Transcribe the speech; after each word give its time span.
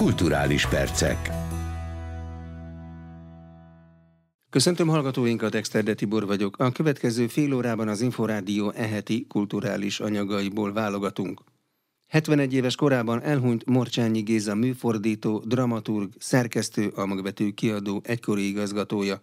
Kulturális 0.00 0.66
percek. 0.66 1.30
Köszöntöm 4.50 4.88
hallgatóinkat, 4.88 5.54
Exterde 5.54 5.94
Tibor 5.94 6.26
vagyok. 6.26 6.58
A 6.58 6.72
következő 6.72 7.26
fél 7.26 7.54
órában 7.54 7.88
az 7.88 8.00
Inforádió 8.00 8.70
eheti 8.70 9.26
kulturális 9.28 10.00
anyagaiból 10.00 10.72
válogatunk. 10.72 11.40
71 12.06 12.54
éves 12.54 12.76
korában 12.76 13.22
elhunyt 13.22 13.66
Morcsányi 13.66 14.20
Géza 14.20 14.54
műfordító, 14.54 15.42
dramaturg, 15.46 16.12
szerkesztő, 16.18 16.88
a 16.88 17.06
magbetű 17.06 17.50
kiadó 17.50 18.00
egykori 18.04 18.48
igazgatója. 18.48 19.22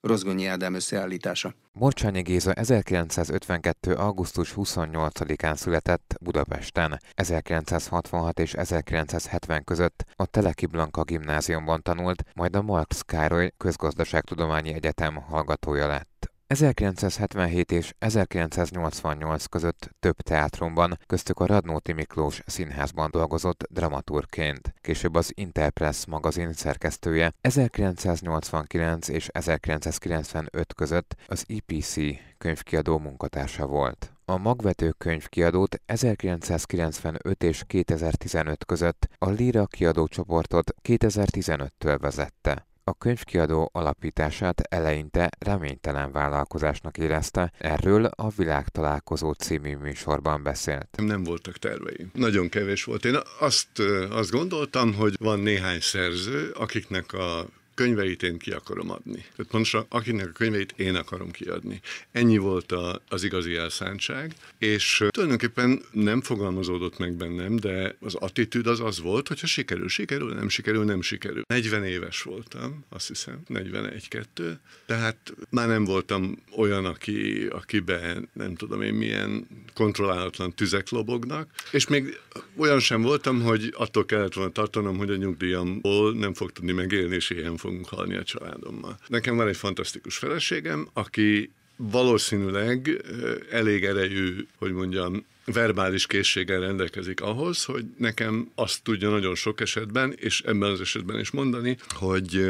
Rozgonyi 0.00 0.46
Ádám 0.46 0.74
összeállítása. 0.74 1.54
Morcsányi 1.72 2.22
Géza 2.22 2.52
1952. 2.52 3.94
augusztus 3.94 4.52
28-án 4.56 5.54
született 5.54 6.16
Budapesten. 6.20 7.00
1966 7.14 8.38
és 8.38 8.54
1970 8.54 9.64
között 9.64 10.04
a 10.16 10.26
Teleki 10.26 10.66
Blanka 10.66 11.02
gimnáziumban 11.02 11.82
tanult, 11.82 12.24
majd 12.34 12.56
a 12.56 12.62
Marx 12.62 13.00
Károly 13.00 13.52
Közgazdaságtudományi 13.56 14.72
Egyetem 14.72 15.14
hallgatója 15.14 15.86
lett. 15.86 16.29
1977 16.50 17.72
és 17.72 17.94
1988 17.98 19.44
között 19.44 19.90
több 20.00 20.16
teátrumban, 20.16 20.98
köztük 21.06 21.40
a 21.40 21.46
Radnóti 21.46 21.92
Miklós 21.92 22.42
színházban 22.46 23.10
dolgozott 23.10 23.66
dramaturgként. 23.70 24.74
Később 24.80 25.14
az 25.14 25.32
Interpress 25.34 26.06
magazin 26.06 26.52
szerkesztője 26.52 27.32
1989 27.40 29.08
és 29.08 29.28
1995 29.32 30.74
között 30.74 31.16
az 31.26 31.44
EPC 31.48 31.94
könyvkiadó 32.38 32.98
munkatársa 32.98 33.66
volt. 33.66 34.12
A 34.24 34.36
magvető 34.36 34.94
könyvkiadót 34.98 35.80
1995 35.86 37.42
és 37.42 37.62
2015 37.66 38.64
között 38.64 39.08
a 39.18 39.28
Lira 39.28 39.66
kiadó 39.66 40.06
csoportot 40.06 40.74
2015-től 40.82 41.98
vezette. 42.00 42.68
A 42.90 42.94
könyvkiadó 42.98 43.70
alapítását 43.72 44.60
eleinte 44.60 45.30
reménytelen 45.38 46.12
vállalkozásnak 46.12 46.98
érezte, 46.98 47.52
erről 47.58 48.04
a 48.04 48.28
Világtalálkozó 48.36 49.32
című 49.32 49.76
műsorban 49.76 50.42
beszélt. 50.42 50.88
Nem 50.96 51.24
voltak 51.24 51.56
terveim. 51.56 52.10
Nagyon 52.14 52.48
kevés 52.48 52.84
volt. 52.84 53.04
Én 53.04 53.16
azt, 53.38 53.78
azt 54.10 54.30
gondoltam, 54.30 54.94
hogy 54.94 55.14
van 55.18 55.40
néhány 55.40 55.80
szerző, 55.80 56.50
akiknek 56.50 57.12
a 57.12 57.46
könyveit 57.80 58.22
én 58.22 58.38
ki 58.38 58.50
akarom 58.50 58.90
adni. 58.90 59.24
Tehát 59.36 59.50
pontosan 59.50 59.86
akinek 59.88 60.28
a 60.28 60.32
könyveit 60.32 60.74
én 60.76 60.94
akarom 60.94 61.30
kiadni. 61.30 61.80
Ennyi 62.12 62.38
volt 62.38 62.72
a, 62.72 63.02
az 63.08 63.24
igazi 63.24 63.54
elszántság, 63.54 64.34
és 64.58 65.04
tulajdonképpen 65.08 65.82
nem 65.92 66.20
fogalmazódott 66.20 66.98
meg 66.98 67.12
bennem, 67.12 67.56
de 67.56 67.96
az 68.00 68.14
attitűd 68.14 68.66
az 68.66 68.80
az 68.80 69.00
volt, 69.00 69.28
hogyha 69.28 69.46
sikerül, 69.46 69.88
sikerül, 69.88 70.34
nem 70.34 70.48
sikerül, 70.48 70.84
nem 70.84 71.02
sikerül. 71.02 71.42
40 71.46 71.84
éves 71.84 72.22
voltam, 72.22 72.84
azt 72.88 73.08
hiszem, 73.08 73.40
41-2, 73.48 74.56
tehát 74.86 75.34
már 75.50 75.68
nem 75.68 75.84
voltam 75.84 76.42
olyan, 76.56 76.84
aki, 76.84 77.46
akiben 77.50 78.28
nem 78.32 78.54
tudom 78.54 78.82
én 78.82 78.94
milyen 78.94 79.46
kontrollálatlan 79.74 80.54
tüzek 80.54 80.88
lobognak, 80.88 81.50
és 81.72 81.86
még 81.86 82.18
olyan 82.56 82.80
sem 82.80 83.02
voltam, 83.02 83.42
hogy 83.42 83.74
attól 83.76 84.04
kellett 84.04 84.34
volna 84.34 84.50
tartanom, 84.50 84.96
hogy 84.96 85.10
a 85.10 85.16
nyugdíjamból 85.16 86.12
nem 86.12 86.34
fog 86.34 86.52
tudni 86.52 86.72
megélni, 86.72 87.14
és 87.14 87.30
ilyen 87.30 87.56
fogunk 87.70 87.88
halni 87.88 88.16
a 88.16 88.22
családommal. 88.22 88.98
Nekem 89.06 89.36
van 89.36 89.48
egy 89.48 89.56
fantasztikus 89.56 90.16
feleségem, 90.16 90.88
aki 90.92 91.50
valószínűleg 91.76 93.04
elég 93.50 93.84
erejű, 93.84 94.46
hogy 94.56 94.72
mondjam, 94.72 95.24
verbális 95.44 96.06
készséggel 96.06 96.60
rendelkezik 96.60 97.20
ahhoz, 97.20 97.64
hogy 97.64 97.84
nekem 97.96 98.50
azt 98.54 98.82
tudja 98.82 99.10
nagyon 99.10 99.34
sok 99.34 99.60
esetben, 99.60 100.12
és 100.16 100.40
ebben 100.40 100.70
az 100.70 100.80
esetben 100.80 101.20
is 101.20 101.30
mondani, 101.30 101.76
hogy 101.88 102.46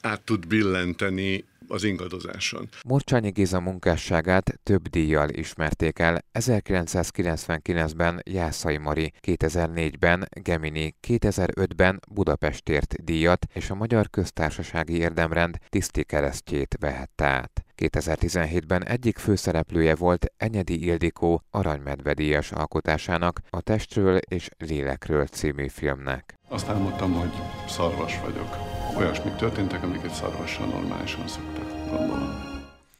át 0.00 0.20
tud 0.20 0.46
billenteni 0.46 1.44
az 1.66 1.84
ingadozáson. 1.84 2.68
Morcsányi 2.84 3.30
Géza 3.30 3.60
munkásságát 3.60 4.60
több 4.62 4.88
díjjal 4.88 5.28
ismerték 5.28 5.98
el. 5.98 6.24
1999-ben 6.32 8.20
Jászai 8.24 8.76
Mari, 8.76 9.12
2004-ben 9.26 10.28
Gemini, 10.42 10.94
2005-ben 11.08 12.00
Budapestért 12.10 13.04
díjat 13.04 13.46
és 13.54 13.70
a 13.70 13.74
Magyar 13.74 14.10
Köztársasági 14.10 14.96
Érdemrend 14.96 15.56
tiszti 15.68 16.04
keresztjét 16.04 16.76
vehette 16.80 17.24
át. 17.24 17.64
2017-ben 17.76 18.84
egyik 18.84 19.18
főszereplője 19.18 19.94
volt 19.94 20.32
Enyedi 20.36 20.84
Ildikó 20.84 21.42
aranymedvedíjas 21.50 22.52
alkotásának 22.52 23.40
a 23.50 23.60
Testről 23.60 24.16
és 24.16 24.48
Lélekről 24.58 25.26
című 25.26 25.68
filmnek. 25.68 26.34
Azt 26.48 26.68
álmodtam, 26.68 27.12
hogy 27.12 27.32
szarvas 27.68 28.20
vagyok 28.20 28.71
olyasmik 28.96 29.34
történtek, 29.34 29.82
amiket 29.82 30.14
szarvassal 30.14 30.66
normálisan 30.66 31.28
szoktak, 31.28 31.88
gondolom. 31.90 32.50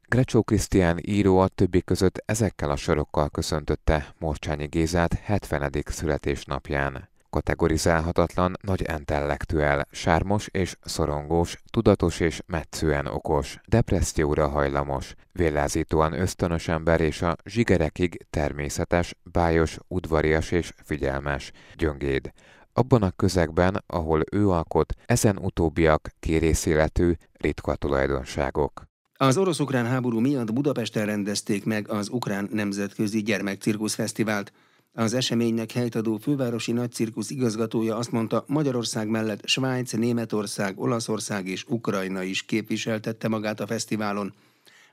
Grecsó 0.08 0.42
Krisztián 0.42 0.98
író 1.02 1.38
a 1.38 1.48
többi 1.48 1.82
között 1.82 2.22
ezekkel 2.26 2.70
a 2.70 2.76
sorokkal 2.76 3.28
köszöntötte 3.28 4.14
Morcsányi 4.18 4.66
Gézát 4.66 5.14
70. 5.14 5.70
születésnapján. 5.84 7.08
Kategorizálhatatlan, 7.30 8.56
nagy 8.60 8.84
intellektuel, 8.98 9.86
sármos 9.90 10.48
és 10.50 10.76
szorongós, 10.84 11.62
tudatos 11.70 12.20
és 12.20 12.40
metszően 12.46 13.06
okos, 13.06 13.60
depresszióra 13.66 14.48
hajlamos, 14.48 15.14
vélázítóan 15.32 16.12
ösztönös 16.12 16.68
ember 16.68 17.00
és 17.00 17.22
a 17.22 17.36
zsigerekig 17.44 18.26
természetes, 18.30 19.14
bájos, 19.22 19.78
udvarias 19.88 20.50
és 20.50 20.72
figyelmes, 20.84 21.52
gyöngéd. 21.76 22.32
Abban 22.72 23.02
a 23.02 23.10
közegben, 23.10 23.82
ahol 23.86 24.22
ő 24.30 24.48
alkot, 24.48 24.94
ezen 25.06 25.38
utóbbiak 25.38 26.08
kérészéletű, 26.20 27.12
ritka 27.32 27.74
tulajdonságok. 27.74 28.82
Az 29.12 29.36
orosz-ukrán 29.36 29.86
háború 29.86 30.18
miatt 30.18 30.52
Budapesten 30.52 31.06
rendezték 31.06 31.64
meg 31.64 31.88
az 31.88 32.08
Ukrán 32.08 32.48
Nemzetközi 32.52 33.22
Gyermekcirkusz 33.22 33.94
Fesztivált. 33.94 34.52
Az 34.92 35.14
eseménynek 35.14 35.72
helytadó 35.72 36.16
fővárosi 36.16 36.72
nagycirkusz 36.72 37.30
igazgatója 37.30 37.96
azt 37.96 38.10
mondta, 38.10 38.44
Magyarország 38.46 39.08
mellett 39.08 39.46
Svájc, 39.46 39.92
Németország, 39.92 40.80
Olaszország 40.80 41.46
és 41.46 41.64
Ukrajna 41.68 42.22
is 42.22 42.42
képviseltette 42.42 43.28
magát 43.28 43.60
a 43.60 43.66
fesztiválon. 43.66 44.34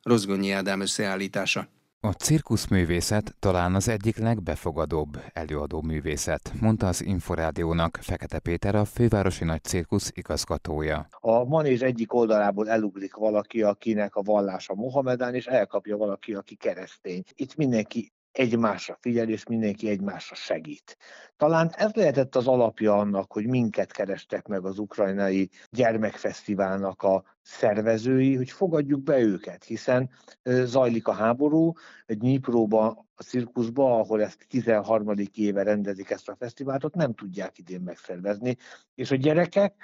Rozgonyi 0.02 0.52
Ádám 0.52 0.82
összeállítása. 0.82 1.68
A 2.02 2.12
cirkuszművészet 2.12 3.36
talán 3.40 3.76
az 3.76 3.88
egyik 3.88 4.18
legbefogadóbb 4.18 5.22
előadó 5.34 5.82
művészet, 5.82 6.52
mondta 6.62 6.88
az 6.88 7.04
Inforádiónak 7.04 7.98
Fekete 8.02 8.40
Péter, 8.40 8.76
a 8.76 8.86
fővárosi 8.86 9.44
nagy 9.44 9.64
cirkusz 9.64 10.12
igazgatója. 10.14 11.08
A 11.20 11.44
manés 11.44 11.80
egyik 11.80 12.14
oldalából 12.14 12.70
elugrik 12.70 13.16
valaki, 13.16 13.62
akinek 13.62 14.16
a 14.16 14.22
vallása 14.22 14.74
Mohamedán, 14.74 15.36
és 15.36 15.46
elkapja 15.46 15.98
valaki, 15.98 16.34
aki 16.34 16.56
keresztény. 16.56 17.24
Itt 17.36 17.56
mindenki 17.56 18.14
egymásra 18.32 18.98
figyel, 19.02 19.30
és 19.30 19.46
mindenki 19.46 19.90
egymásra 19.90 20.36
segít. 20.36 20.98
Talán 21.38 21.72
ez 21.78 21.94
lehetett 21.94 22.36
az 22.36 22.48
alapja 22.48 22.98
annak, 22.98 23.32
hogy 23.32 23.48
minket 23.48 23.92
kerestek 23.92 24.48
meg 24.48 24.66
az 24.66 24.80
ukrajnai 24.80 25.50
gyermekfesztiválnak 25.70 27.02
a 27.04 27.24
szervezői, 27.50 28.36
hogy 28.36 28.52
fogadjuk 28.52 29.04
be 29.04 29.20
őket, 29.20 29.64
hiszen 29.64 30.10
zajlik 30.44 31.08
a 31.08 31.12
háború, 31.12 31.74
egy 32.06 32.22
Nyipróba, 32.22 33.08
a 33.16 33.24
cirkuszba, 33.24 34.00
ahol 34.00 34.22
ezt 34.22 34.46
13. 34.48 35.14
éve 35.34 35.64
rendezik 35.64 36.10
ezt 36.10 36.30
a 36.30 36.36
fesztivált, 36.36 36.84
ott 36.84 36.94
nem 36.94 37.14
tudják 37.14 37.58
idén 37.58 37.82
megszervezni. 37.82 38.58
És 38.96 39.12
a 39.12 39.16
gyerekek 39.16 39.76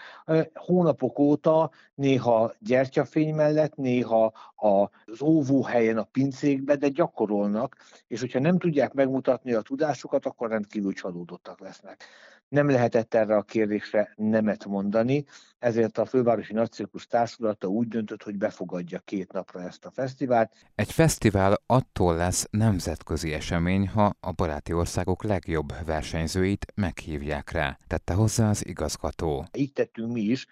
hónapok 0.54 1.20
óta 1.20 1.72
néha 1.96 2.54
gyertyafény 2.60 3.36
mellett, 3.36 3.76
néha 3.76 4.34
az 4.56 5.22
óvóhelyen 5.22 5.98
a 5.98 6.04
pincékbe, 6.04 6.76
de 6.76 6.88
gyakorolnak, 6.88 7.76
és 8.08 8.20
hogyha 8.20 8.40
nem 8.40 8.58
tudják 8.58 8.94
megmutatni 8.94 9.54
a 9.54 9.62
tudásukat, 9.62 10.26
akkor 10.26 10.50
rendkívül 10.50 10.94
csalódottak 10.94 11.60
lesznek 11.60 12.04
nem 12.48 12.70
lehetett 12.70 13.14
erre 13.14 13.36
a 13.36 13.42
kérdésre 13.42 14.14
nemet 14.16 14.66
mondani, 14.66 15.26
ezért 15.60 15.98
a 15.98 16.06
Fővárosi 16.06 16.54
Nagycirkusz 16.54 17.08
Társulata 17.56 17.68
úgy 17.68 17.88
döntött, 17.88 18.24
hogy 18.24 18.38
befogadja 18.38 19.00
két 19.00 19.32
napra 19.32 19.62
ezt 19.62 19.86
a 19.86 19.92
fesztivált. 19.92 20.52
Egy 20.76 20.92
fesztivál 20.92 21.62
attól 21.66 22.16
lesz 22.16 22.48
nemzetközi 22.52 23.34
esemény, 23.34 23.88
ha 23.88 24.16
a 24.20 24.32
baráti 24.32 24.74
országok 24.74 25.24
legjobb 25.24 25.74
versenyzőit 25.86 26.66
meghívják 26.76 27.52
rá, 27.52 27.80
tette 27.88 28.14
hozzá 28.14 28.50
az 28.50 28.66
igazgató. 28.68 29.46
Így 29.54 29.74
tettünk 29.74 30.12
mi 30.12 30.22
is, 30.22 30.46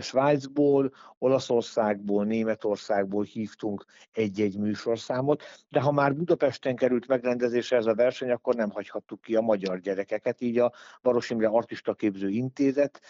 Svájcból, 0.00 0.92
Olaszországból, 1.18 2.24
Németországból 2.24 3.24
hívtunk 3.24 3.84
egy-egy 4.12 4.58
műsorszámot, 4.58 5.42
de 5.68 5.80
ha 5.80 5.92
már 5.92 6.14
Budapesten 6.14 6.76
került 6.76 7.06
megrendezésre 7.06 7.76
ez 7.76 7.86
a 7.86 7.94
verseny, 7.94 8.30
akkor 8.30 8.54
nem 8.54 8.70
hagyhattuk 8.70 9.20
ki 9.20 9.34
a 9.36 9.40
magyar 9.40 9.78
gyerekeket, 9.80 10.40
így 10.40 10.58
a 10.58 10.72
Baros 11.02 11.30
Imre 11.30 11.48
Artistaképző 11.48 12.28
Intézet 12.28 13.00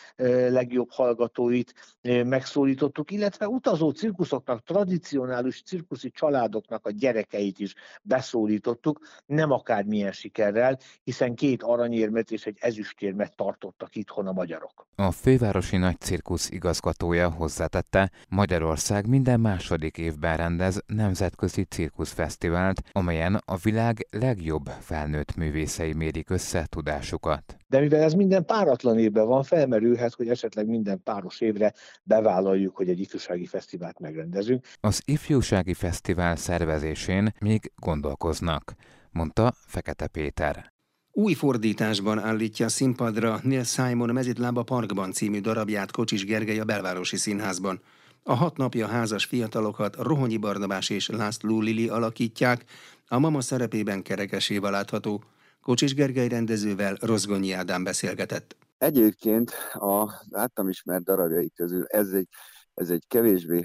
legjobb 0.49 0.91
hallgatóit 0.91 1.75
megszólítottuk, 2.03 3.11
illetve 3.11 3.38
utazó 3.47 3.91
cirkuszoknak, 3.91 4.63
tradicionális 4.63 5.63
cirkuszi 5.63 6.11
családoknak 6.11 6.87
a 6.87 6.91
gyerekeit 6.91 7.59
is 7.59 7.75
beszólítottuk, 8.03 9.01
nem 9.27 9.51
akármilyen 9.51 10.13
sikerrel, 10.13 10.79
hiszen 11.05 11.35
két 11.35 11.63
aranyérmet 11.63 12.31
és 12.31 12.47
egy 12.47 12.57
ezüstérmet 12.61 13.37
tartottak 13.37 13.95
itthon 13.95 14.27
a 14.27 14.33
magyarok. 14.33 14.87
A 14.95 15.11
fővárosi 15.11 15.77
nagy 15.77 16.01
cirkusz 16.01 16.51
igazgatója 16.51 17.31
hozzátette, 17.31 18.11
Magyarország 18.29 19.07
minden 19.07 19.41
második 19.41 19.99
évben 19.99 20.37
rendez 20.37 20.83
nemzetközi 20.87 21.63
cirkuszfesztivált, 21.63 22.83
amelyen 22.93 23.41
a 23.45 23.57
világ 23.57 24.07
legjobb 24.11 24.67
felnőtt 24.81 25.37
művészei 25.37 25.93
mérik 25.93 26.31
össze 26.31 26.67
tudásukat. 26.67 27.57
De 27.69 27.81
mivel 27.81 28.03
ez 28.03 28.13
minden 28.13 28.45
páratlan 28.45 28.99
évben 28.99 29.27
van, 29.27 29.43
felmerülhet, 29.43 30.15
hogy 30.15 30.29
esetleg 30.29 30.67
minden 30.67 31.03
páros 31.03 31.41
évre 31.41 31.73
bevállaljuk, 32.03 32.77
hogy 32.77 32.89
egy 32.89 33.01
ifjúsági 33.01 33.47
fesztivált 33.47 33.99
megrendezünk. 33.99 34.65
Az 34.81 35.03
ifjúsági 35.05 35.75
fesztivál 35.75 36.37
szervezésén 36.37 37.33
még 37.41 37.73
gondolkoznak, 37.77 38.75
mondta 39.11 39.55
Fekete 39.67 40.07
Péter. 40.07 40.73
Új 41.13 41.33
fordításban 41.33 42.19
állítja 42.19 42.69
színpadra 42.69 43.41
Neil 43.43 43.65
Simon 43.65 44.13
Mezitlába 44.13 44.63
Parkban 44.63 45.13
című 45.13 45.41
darabját 45.41 45.91
Kocsis 45.91 46.25
Gergely 46.25 46.59
a 46.59 46.65
Belvárosi 46.65 47.17
Színházban. 47.17 47.81
A 48.23 48.35
hat 48.35 48.57
napja 48.57 48.87
házas 48.87 49.25
fiatalokat 49.25 49.97
Rohonyi 49.97 50.37
Barnabás 50.37 50.91
és 50.91 51.09
László 51.09 51.61
Lili 51.61 51.89
alakítják, 51.89 52.65
a 53.09 53.19
mama 53.19 53.41
szerepében 53.41 54.03
kerekesével 54.03 54.71
látható. 54.71 55.23
Kocsis 55.69 55.95
Gergely 55.95 56.29
rendezővel 56.29 56.97
Rozgonyi 57.01 57.53
Ádám 57.53 57.85
beszélgetett. 57.85 58.57
Egyébként 58.79 59.51
a 59.73 60.23
általam 60.31 60.71
ismert 60.71 61.05
darabjai 61.05 61.51
közül 61.51 61.85
ez 61.87 62.13
egy, 62.13 62.29
ez 62.75 62.91
egy 62.91 63.05
kevésbé 63.09 63.63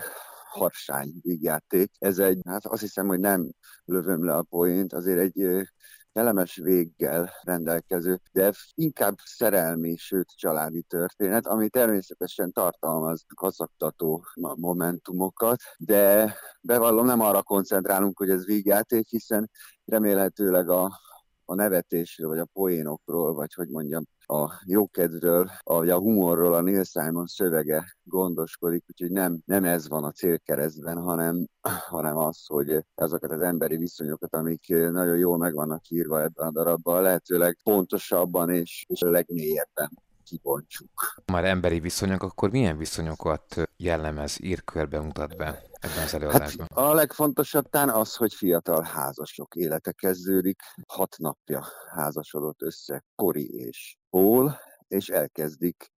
harsány 0.49 1.13
vígjáték. 1.21 1.91
Ez 1.99 2.19
egy, 2.19 2.39
hát 2.47 2.65
azt 2.65 2.81
hiszem, 2.81 3.07
hogy 3.07 3.19
nem 3.19 3.51
lövöm 3.85 4.25
le 4.25 4.35
a 4.35 4.43
poént, 4.43 4.93
azért 4.93 5.19
egy 5.19 5.67
kellemes 6.13 6.55
véggel 6.55 7.31
rendelkező, 7.43 8.19
de 8.31 8.51
inkább 8.73 9.15
szerelmi, 9.25 9.95
sőt 9.97 10.29
családi 10.35 10.81
történet, 10.81 11.47
ami 11.47 11.69
természetesen 11.69 12.51
tartalmaz 12.51 13.25
kazaktató 13.35 14.25
momentumokat, 14.55 15.61
de 15.77 16.35
bevallom 16.61 17.05
nem 17.05 17.21
arra 17.21 17.43
koncentrálunk, 17.43 18.17
hogy 18.17 18.29
ez 18.29 18.45
vígjáték, 18.45 19.07
hiszen 19.07 19.49
remélhetőleg 19.85 20.69
a 20.69 21.11
a 21.45 21.55
nevetésről, 21.55 22.27
vagy 22.27 22.39
a 22.39 22.47
poénokról, 22.53 23.33
vagy 23.33 23.53
hogy 23.53 23.69
mondjam, 23.69 24.03
a 24.25 24.61
jókedvről, 24.65 25.49
vagy 25.63 25.89
a 25.89 25.97
humorról 25.97 26.53
a 26.53 26.61
Neil 26.61 26.83
Simon 26.83 27.27
szövege 27.27 27.95
gondoskodik, 28.03 28.83
úgyhogy 28.87 29.11
nem, 29.11 29.39
nem 29.45 29.63
ez 29.63 29.87
van 29.89 30.03
a 30.03 30.11
célkeresztben, 30.11 30.97
hanem, 30.97 31.47
hanem 31.89 32.17
az, 32.17 32.45
hogy 32.47 32.85
azokat 32.95 33.31
az 33.31 33.41
emberi 33.41 33.77
viszonyokat, 33.77 34.33
amik 34.33 34.67
nagyon 34.67 35.17
jól 35.17 35.37
meg 35.37 35.53
vannak 35.53 35.89
írva 35.89 36.21
ebben 36.21 36.47
a 36.47 36.51
darabban, 36.51 37.01
lehetőleg 37.01 37.57
pontosabban 37.63 38.49
és, 38.49 38.85
és 38.87 38.99
legmélyebben 38.99 39.89
kibontsuk. 40.23 41.21
Már 41.25 41.45
emberi 41.45 41.79
viszonyok, 41.79 42.23
akkor 42.23 42.51
milyen 42.51 42.77
viszonyokat 42.77 43.69
jellemez, 43.77 44.37
ír 44.41 44.63
körbe, 44.63 44.99
mutat 44.99 45.37
be 45.37 45.71
ebben 45.83 46.03
az 46.03 46.13
előadásban? 46.13 46.67
Hát 46.69 46.85
a 46.85 46.93
legfontosabb 46.93 47.69
tán 47.69 47.89
az, 47.89 48.15
hogy 48.15 48.33
fiatal 48.33 48.83
házasok 48.83 49.55
élete 49.55 49.91
kezdődik. 49.91 50.61
Hat 50.87 51.15
napja 51.17 51.65
házasodott 51.89 52.61
össze 52.61 53.03
Kori 53.15 53.53
és 53.53 53.97
Paul, 54.09 54.55
és 54.87 55.09
elkezdik 55.09 55.91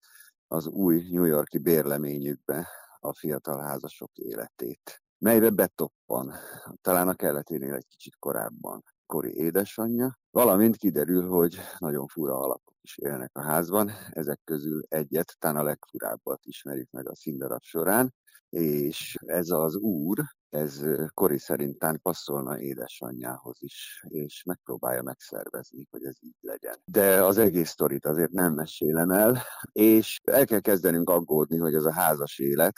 az 0.47 0.67
új 0.67 1.07
New 1.09 1.23
Yorki 1.23 1.57
bérleményükbe 1.57 2.67
a 2.99 3.13
fiatal 3.13 3.61
házasok 3.61 4.11
életét, 4.13 5.03
melybe 5.17 5.49
betoppan, 5.49 6.33
talán 6.81 7.07
a 7.07 7.13
keleténél 7.13 7.73
egy 7.73 7.87
kicsit 7.87 8.15
korábban 8.19 8.83
Kori 9.05 9.35
édesanyja, 9.35 10.19
valamint 10.31 10.77
kiderül, 10.77 11.29
hogy 11.29 11.59
nagyon 11.77 12.07
fura 12.07 12.39
alakok 12.39 12.74
is 12.85 12.97
élnek 12.97 13.29
a 13.33 13.41
házban, 13.41 13.91
ezek 14.09 14.39
közül 14.43 14.81
egyet, 14.87 15.35
talán 15.39 15.57
a 15.57 15.63
legfurábbat 15.63 16.39
ismerjük 16.43 16.89
meg 16.91 17.09
a 17.09 17.15
színdarab 17.15 17.61
során, 17.61 18.13
és 18.49 19.15
ez 19.25 19.49
az 19.49 19.75
úr, 19.75 20.23
ez 20.49 20.85
Kori 21.13 21.39
szerint 21.39 21.77
tán 21.77 21.99
passzolna 22.01 22.59
édesanyjához 22.59 23.57
is, 23.59 24.05
és 24.07 24.43
megpróbálja 24.43 25.01
megszervezni, 25.01 25.87
hogy 25.89 26.03
ez 26.05 26.15
így 26.19 26.37
legyen. 26.39 26.75
De 26.85 27.23
az 27.23 27.37
egész 27.37 27.69
sztorit 27.69 28.05
azért 28.05 28.31
nem 28.31 28.53
mesélem 28.53 29.09
el, 29.09 29.41
és 29.71 30.19
el 30.23 30.45
kell 30.45 30.59
kezdenünk 30.59 31.09
aggódni, 31.09 31.57
hogy 31.57 31.73
ez 31.73 31.85
a 31.85 31.93
házas 31.93 32.39
élet, 32.39 32.75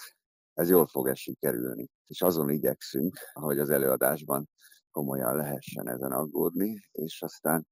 ez 0.54 0.70
jól 0.70 0.88
fog 0.88 1.16
sikerülni. 1.16 1.88
És 2.06 2.22
azon 2.22 2.50
igyekszünk, 2.50 3.18
ahogy 3.34 3.60
az 3.60 3.70
előadásban 3.70 4.50
komolyan 4.92 5.36
lehessen 5.36 5.90
ezen 5.90 6.12
aggódni, 6.12 6.80
és 6.92 7.22
aztán 7.22 7.68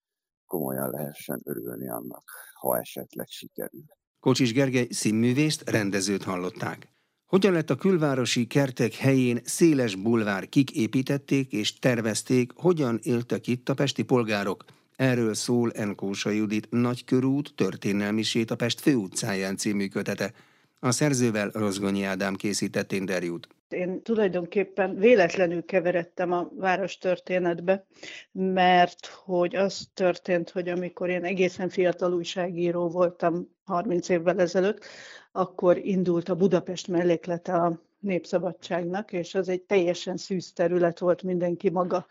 komolyan 0.55 0.89
lehessen 0.89 1.41
örülni 1.43 1.89
annak, 1.89 2.23
ha 2.53 2.77
esetleg 2.77 3.27
sikerül. 3.29 3.85
Kocsis 4.19 4.53
Gergely 4.53 4.87
színművészt, 4.89 5.69
rendezőt 5.69 6.23
hallották. 6.23 6.87
Hogyan 7.25 7.53
lett 7.53 7.69
a 7.69 7.75
külvárosi 7.75 8.47
kertek 8.47 8.93
helyén 8.93 9.39
széles 9.43 9.95
bulvár, 9.95 10.49
kik 10.49 10.71
építették 10.71 11.51
és 11.51 11.79
tervezték, 11.79 12.51
hogyan 12.55 12.99
éltek 13.03 13.47
itt 13.47 13.69
a 13.69 13.73
pesti 13.73 14.03
polgárok? 14.03 14.63
Erről 14.95 15.33
szól 15.33 15.71
Enkósa 15.71 16.29
Judit 16.29 16.67
Nagykörút 16.69 17.53
történelmi 17.55 18.21
sét 18.21 18.51
a 18.51 18.55
Pest 18.55 18.79
főutcáján 18.79 19.57
című 19.57 19.87
kötete. 19.87 20.33
A 20.79 20.91
szerzővel 20.91 21.49
Rozgonyi 21.49 22.03
Ádám 22.03 22.35
készített 22.35 22.91
interjút. 22.91 23.47
Én 23.69 24.01
tulajdonképpen 24.01 24.95
véletlenül 24.95 25.65
keveredtem 25.65 26.31
a 26.31 26.49
város 26.55 26.97
történetbe, 26.97 27.85
mert 28.31 29.05
hogy 29.05 29.55
az 29.55 29.89
történt, 29.93 30.49
hogy 30.49 30.69
amikor 30.69 31.09
én 31.09 31.23
egészen 31.23 31.69
fiatal 31.69 32.13
újságíró 32.13 32.89
voltam 32.89 33.47
30 33.65 34.09
évvel 34.09 34.39
ezelőtt, 34.39 34.85
akkor 35.31 35.77
indult 35.77 36.29
a 36.29 36.35
Budapest 36.35 36.87
melléklete 36.87 37.53
a 37.53 37.81
Népszabadságnak, 37.99 39.11
és 39.11 39.35
az 39.35 39.49
egy 39.49 39.61
teljesen 39.61 40.17
szűz 40.17 40.53
terület 40.53 40.99
volt, 40.99 41.23
mindenki 41.23 41.69
maga 41.69 42.05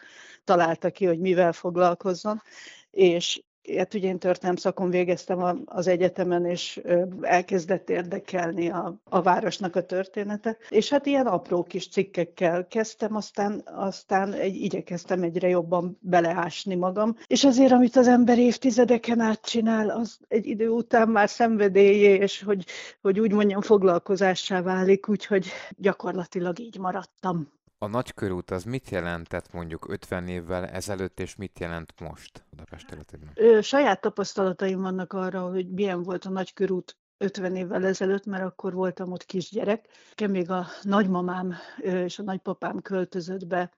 találta 0.45 0.91
ki, 0.91 1.05
hogy 1.05 1.19
mivel 1.19 1.53
foglalkozzon, 1.53 2.43
és 2.91 3.43
hát 3.77 3.95
ugye 3.95 4.09
én 4.09 4.19
történelem 4.19 4.57
szakon 4.57 4.91
végeztem 4.91 5.63
az 5.65 5.87
egyetemen, 5.87 6.45
és 6.45 6.81
elkezdett 7.21 7.91
érdekelni 7.91 8.71
a, 8.71 9.01
a 9.05 9.23
városnak 9.23 9.77
a 9.77 9.87
története, 9.87 10.57
és 10.69 10.91
hát 10.91 11.07
ilyen 11.07 11.27
apró 11.27 11.63
kis 11.63 11.89
cikkekkel 11.89 12.67
kezdtem, 12.67 13.17
aztán, 13.17 13.63
aztán 13.65 14.33
egy, 14.33 14.55
igyekeztem 14.55 15.23
egyre 15.23 15.49
jobban 15.49 15.99
beleásni 16.01 16.75
magam, 16.75 17.17
és 17.27 17.45
azért, 17.45 17.73
amit 17.73 17.97
az 17.97 18.09
ember 18.09 18.39
évtizedeken 18.39 19.21
át 19.21 19.41
csinál, 19.41 19.91
az 19.91 20.19
egy 20.29 20.47
idő 20.47 20.69
után 20.69 21.09
már 21.09 21.29
szenvedélyé, 21.29 22.15
és 22.15 22.43
hogy, 22.43 22.65
hogy 23.03 23.21
úgy 23.21 23.33
mondjam, 23.33 23.61
foglalkozássá 23.61 24.63
válik, 24.63 25.09
úgyhogy 25.09 25.47
gyakorlatilag 25.77 26.59
így 26.59 26.79
maradtam. 26.79 27.53
A 27.85 27.89
nagykörút 27.89 28.51
az 28.51 28.65
mit 28.65 28.91
jelentett 28.91 29.53
mondjuk 29.53 29.89
50 29.89 30.29
évvel 30.29 30.67
ezelőtt, 30.67 31.21
és 31.21 31.37
mit 31.37 31.59
jelent 31.59 32.01
most 32.01 32.45
Budapest 32.51 32.87
területében? 32.87 33.63
Saját 33.63 34.01
tapasztalataim 34.01 34.81
vannak 34.81 35.13
arra, 35.13 35.41
hogy 35.41 35.71
milyen 35.71 36.03
volt 36.03 36.25
a 36.25 36.31
nagykörút 36.31 36.97
50 37.19 37.57
évvel 37.57 37.87
ezelőtt, 37.87 38.27
mert 38.27 38.45
akkor 38.45 38.73
voltam 38.73 39.13
ott 39.13 39.25
kisgyerek. 39.25 39.87
Még 40.29 40.51
a 40.51 40.67
nagymamám 40.83 41.55
és 41.79 42.19
a 42.19 42.23
nagypapám 42.23 42.81
költözött 42.81 43.47
be 43.47 43.73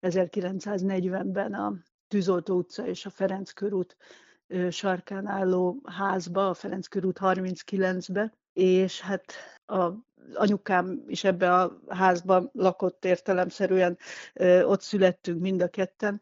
1940-ben 0.00 1.54
a 1.54 1.74
Tűzoltó 2.08 2.56
utca 2.56 2.86
és 2.86 3.06
a 3.06 3.10
Ferenc 3.10 3.52
körút 3.52 3.96
sarkán 4.70 5.26
álló 5.26 5.80
házba, 5.84 6.48
a 6.48 6.54
Ferenc 6.54 6.86
körút 6.86 7.18
39-be, 7.20 8.32
és 8.52 9.00
hát 9.00 9.32
a 9.66 9.90
anyukám 10.34 11.04
is 11.06 11.24
ebbe 11.24 11.54
a 11.54 11.80
házban 11.88 12.50
lakott 12.52 13.04
értelemszerűen, 13.04 13.98
ott 14.62 14.80
születtünk 14.80 15.40
mind 15.40 15.62
a 15.62 15.68
ketten 15.68 16.20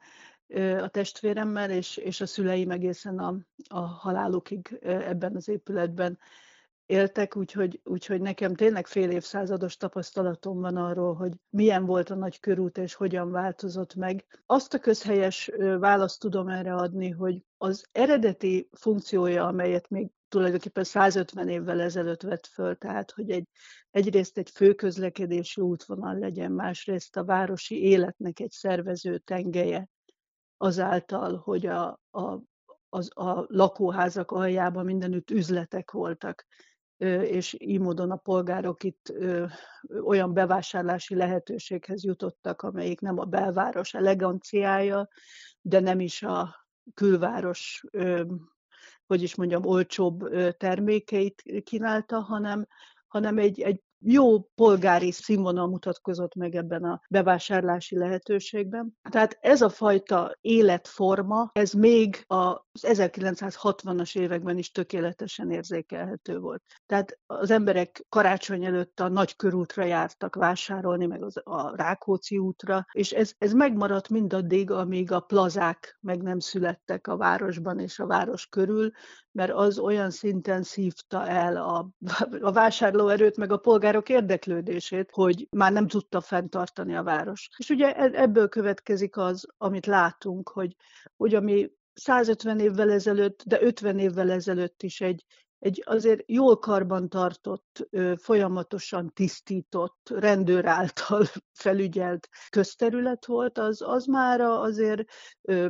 a 0.80 0.88
testvéremmel, 0.88 1.70
és, 1.70 1.96
és 1.96 2.20
a 2.20 2.26
szüleim 2.26 2.70
egészen 2.70 3.18
a, 3.18 3.36
a 3.68 3.80
halálukig 3.80 4.78
ebben 4.82 5.36
az 5.36 5.48
épületben 5.48 6.18
éltek, 6.86 7.36
úgyhogy, 7.36 7.80
úgyhogy 7.84 8.20
nekem 8.20 8.54
tényleg 8.54 8.86
fél 8.86 9.10
évszázados 9.10 9.76
tapasztalatom 9.76 10.60
van 10.60 10.76
arról, 10.76 11.14
hogy 11.14 11.32
milyen 11.50 11.84
volt 11.84 12.10
a 12.10 12.14
nagy 12.14 12.40
körút 12.40 12.78
és 12.78 12.94
hogyan 12.94 13.30
változott 13.30 13.94
meg. 13.94 14.24
Azt 14.46 14.74
a 14.74 14.78
közhelyes 14.78 15.50
választ 15.78 16.20
tudom 16.20 16.48
erre 16.48 16.74
adni, 16.74 17.10
hogy 17.10 17.44
az 17.56 17.88
eredeti 17.92 18.68
funkciója, 18.72 19.46
amelyet 19.46 19.90
még 19.90 20.10
tulajdonképpen 20.28 20.84
150 20.84 21.48
évvel 21.48 21.80
ezelőtt 21.80 22.22
vett 22.22 22.46
föl, 22.46 22.76
tehát 22.76 23.10
hogy 23.10 23.30
egy, 23.30 23.48
egyrészt 23.90 24.38
egy 24.38 24.50
főközlekedési 24.50 25.60
útvonal 25.60 26.18
legyen, 26.18 26.52
másrészt 26.52 27.16
a 27.16 27.24
városi 27.24 27.82
életnek 27.82 28.40
egy 28.40 28.50
szervező 28.50 29.18
tengelye, 29.18 29.88
azáltal, 30.56 31.36
hogy 31.36 31.66
a, 31.66 32.00
a, 32.10 32.40
az, 32.88 33.10
a 33.14 33.44
lakóházak 33.48 34.30
aljában 34.30 34.84
mindenütt 34.84 35.30
üzletek 35.30 35.90
voltak. 35.90 36.46
És 37.22 37.56
így 37.58 37.80
módon 37.80 38.10
a 38.10 38.16
polgárok 38.16 38.84
itt 38.84 39.12
olyan 40.04 40.34
bevásárlási 40.34 41.14
lehetőséghez 41.14 42.04
jutottak, 42.04 42.62
amelyik 42.62 43.00
nem 43.00 43.18
a 43.18 43.24
belváros 43.24 43.94
eleganciája, 43.94 45.08
de 45.60 45.80
nem 45.80 46.00
is 46.00 46.22
a 46.22 46.66
külváros, 46.94 47.84
hogy 49.08 49.22
is 49.22 49.34
mondjam, 49.34 49.64
olcsóbb 49.64 50.28
termékeit 50.56 51.42
kínálta, 51.64 52.20
hanem, 52.20 52.66
hanem 53.06 53.38
egy, 53.38 53.60
egy 53.60 53.82
jó 54.00 54.40
polgári 54.40 55.12
színvonal 55.12 55.66
mutatkozott 55.66 56.34
meg 56.34 56.54
ebben 56.54 56.84
a 56.84 57.00
bevásárlási 57.08 57.96
lehetőségben. 57.96 58.96
Tehát 59.10 59.38
ez 59.40 59.62
a 59.62 59.68
fajta 59.68 60.36
életforma, 60.40 61.50
ez 61.52 61.72
még 61.72 62.24
az 62.26 62.58
1960-as 62.80 64.18
években 64.18 64.58
is 64.58 64.70
tökéletesen 64.70 65.50
érzékelhető 65.50 66.38
volt. 66.38 66.62
Tehát 66.86 67.18
az 67.26 67.50
emberek 67.50 68.06
karácsony 68.08 68.64
előtt 68.64 69.00
a 69.00 69.08
nagy 69.08 69.36
körútra 69.36 69.84
jártak 69.84 70.34
vásárolni, 70.34 71.06
meg 71.06 71.22
az, 71.22 71.40
a 71.44 71.76
Rákóczi 71.76 72.38
útra, 72.38 72.86
és 72.92 73.12
ez, 73.12 73.32
ez 73.38 73.52
megmaradt 73.52 74.08
mindaddig, 74.08 74.70
amíg 74.70 75.12
a 75.12 75.20
plazák 75.20 75.98
meg 76.00 76.22
nem 76.22 76.38
születtek 76.38 77.06
a 77.06 77.16
városban 77.16 77.78
és 77.78 77.98
a 77.98 78.06
város 78.06 78.46
körül, 78.46 78.90
mert 79.32 79.52
az 79.52 79.78
olyan 79.78 80.10
szinten 80.10 80.62
szívta 80.62 81.26
el 81.26 81.56
a, 81.56 81.90
a 82.40 82.52
vásárlóerőt, 82.52 83.36
meg 83.36 83.52
a 83.52 83.56
polgárok 83.88 84.08
érdeklődését, 84.08 85.10
hogy 85.12 85.46
már 85.50 85.72
nem 85.72 85.86
tudta 85.86 86.20
fenntartani 86.20 86.96
a 86.96 87.02
város. 87.02 87.48
És 87.56 87.70
ugye 87.70 87.94
e, 87.94 88.22
ebből 88.22 88.48
következik 88.48 89.16
az, 89.16 89.46
amit 89.56 89.86
látunk, 89.86 90.48
hogy, 90.48 90.76
hogy 91.16 91.34
ami 91.34 91.70
150 91.94 92.58
évvel 92.58 92.90
ezelőtt, 92.90 93.42
de 93.46 93.62
50 93.62 93.98
évvel 93.98 94.30
ezelőtt 94.30 94.82
is 94.82 95.00
egy, 95.00 95.24
egy 95.58 95.82
azért 95.86 96.22
jól 96.26 96.58
karban 96.58 97.08
tartott, 97.08 97.88
folyamatosan 98.16 99.12
tisztított, 99.14 100.10
rendőr 100.14 100.66
által 100.66 101.24
felügyelt 101.64 102.28
közterület 102.50 103.26
volt, 103.26 103.58
az, 103.58 103.82
az 103.82 104.04
már 104.04 104.40
azért 104.40 105.04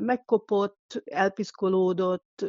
megkopott, 0.01 1.03
elpiszkolódott, 1.05 2.45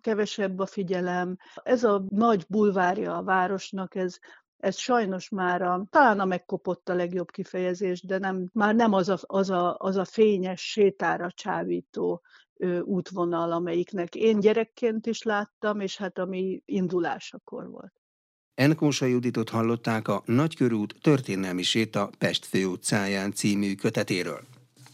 kevesebb 0.00 0.58
a 0.58 0.66
figyelem. 0.66 1.36
Ez 1.54 1.84
a 1.84 2.04
nagy 2.08 2.44
bulvárja 2.48 3.16
a 3.16 3.22
városnak, 3.22 3.94
ez, 3.94 4.18
ez 4.56 4.76
sajnos 4.76 5.28
már 5.28 5.62
a, 5.62 5.86
talán 5.90 6.20
a 6.20 6.24
megkopott 6.24 6.88
a 6.88 6.94
legjobb 6.94 7.30
kifejezés, 7.30 8.02
de 8.02 8.18
nem, 8.18 8.48
már 8.52 8.74
nem 8.74 8.92
az 8.92 9.08
a, 9.08 9.18
az, 9.20 9.50
a, 9.50 9.76
az 9.78 9.96
a 9.96 10.04
fényes 10.04 10.70
sétára 10.70 11.30
csábító 11.30 12.22
útvonal, 12.82 13.52
amelyiknek 13.52 14.14
én 14.14 14.40
gyerekként 14.40 15.06
is 15.06 15.22
láttam, 15.22 15.80
és 15.80 15.96
hát 15.96 16.18
ami 16.18 16.62
indulásakor 16.64 17.70
volt. 17.70 17.92
Enkósa 18.54 19.06
Juditot 19.06 19.48
hallották 19.48 20.08
a 20.08 20.22
Nagykörút 20.24 20.94
történelmi 21.00 21.62
séta 21.62 22.10
Pest 22.18 22.44
főutcáján 22.44 23.32
című 23.32 23.74
kötetéről. 23.74 24.40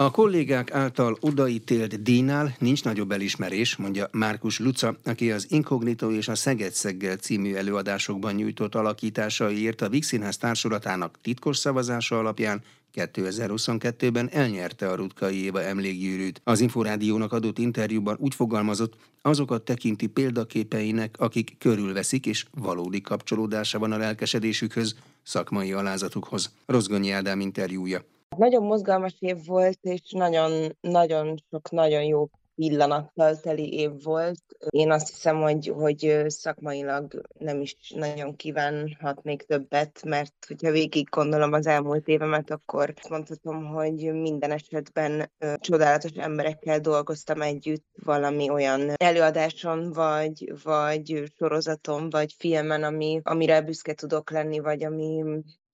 A 0.02 0.10
kollégák 0.10 0.74
által 0.74 1.16
odaítélt 1.20 2.02
díjnál 2.02 2.56
nincs 2.58 2.84
nagyobb 2.84 3.12
elismerés, 3.12 3.76
mondja 3.76 4.08
Márkus 4.12 4.58
Luca, 4.58 4.96
aki 5.04 5.32
az 5.32 5.46
Inkognito 5.50 6.10
és 6.10 6.28
a 6.28 6.34
Szeged-Szeggel 6.34 7.16
című 7.16 7.54
előadásokban 7.54 8.34
nyújtott 8.34 8.74
alakításaiért 8.74 9.80
a 9.80 9.88
Vixinház 9.88 10.36
társulatának 10.36 11.18
titkos 11.20 11.56
szavazása 11.56 12.18
alapján 12.18 12.62
2022-ben 12.94 14.28
elnyerte 14.32 14.88
a 14.88 14.94
Rutkai 14.94 15.42
Éva 15.42 15.62
emlékgyűrűt. 15.62 16.40
Az 16.44 16.60
Inforádiónak 16.60 17.32
adott 17.32 17.58
interjúban 17.58 18.16
úgy 18.18 18.34
fogalmazott, 18.34 18.94
azokat 19.20 19.64
tekinti 19.64 20.06
példaképeinek, 20.06 21.14
akik 21.18 21.56
körülveszik 21.58 22.26
és 22.26 22.44
valódi 22.50 23.00
kapcsolódása 23.00 23.78
van 23.78 23.92
a 23.92 23.96
lelkesedésükhöz, 23.96 24.94
szakmai 25.22 25.72
alázatukhoz. 25.72 26.52
Rozgonyi 26.66 27.10
Ádám 27.10 27.40
interjúja. 27.40 28.04
Nagyon 28.36 28.62
mozgalmas 28.64 29.16
év 29.18 29.44
volt, 29.46 29.78
és 29.82 30.10
nagyon, 30.10 30.76
nagyon 30.80 31.36
sok 31.50 31.70
nagyon 31.70 32.02
jó 32.02 32.28
pillanattal 32.54 33.40
teli 33.40 33.72
év 33.72 34.02
volt. 34.02 34.42
Én 34.70 34.90
azt 34.90 35.08
hiszem, 35.08 35.40
hogy, 35.40 35.72
hogy 35.74 36.24
szakmailag 36.26 37.20
nem 37.38 37.60
is 37.60 37.76
nagyon 37.94 38.36
kívánhatnék 38.36 39.42
többet, 39.42 40.02
mert 40.04 40.34
hogyha 40.46 40.70
végig 40.70 41.08
gondolom 41.08 41.52
az 41.52 41.66
elmúlt 41.66 42.08
évemet, 42.08 42.50
akkor 42.50 42.94
mondhatom, 43.08 43.66
hogy 43.66 44.12
minden 44.12 44.50
esetben 44.50 45.32
csodálatos 45.56 46.10
emberekkel 46.10 46.80
dolgoztam 46.80 47.42
együtt 47.42 47.86
valami 48.04 48.50
olyan 48.50 48.92
előadáson, 48.96 49.92
vagy, 49.92 50.52
vagy 50.62 51.32
sorozaton, 51.36 52.10
vagy 52.10 52.34
filmen, 52.38 52.82
ami, 52.82 53.20
amire 53.22 53.62
büszke 53.62 53.94
tudok 53.94 54.30
lenni, 54.30 54.58
vagy 54.58 54.84
ami 54.84 55.24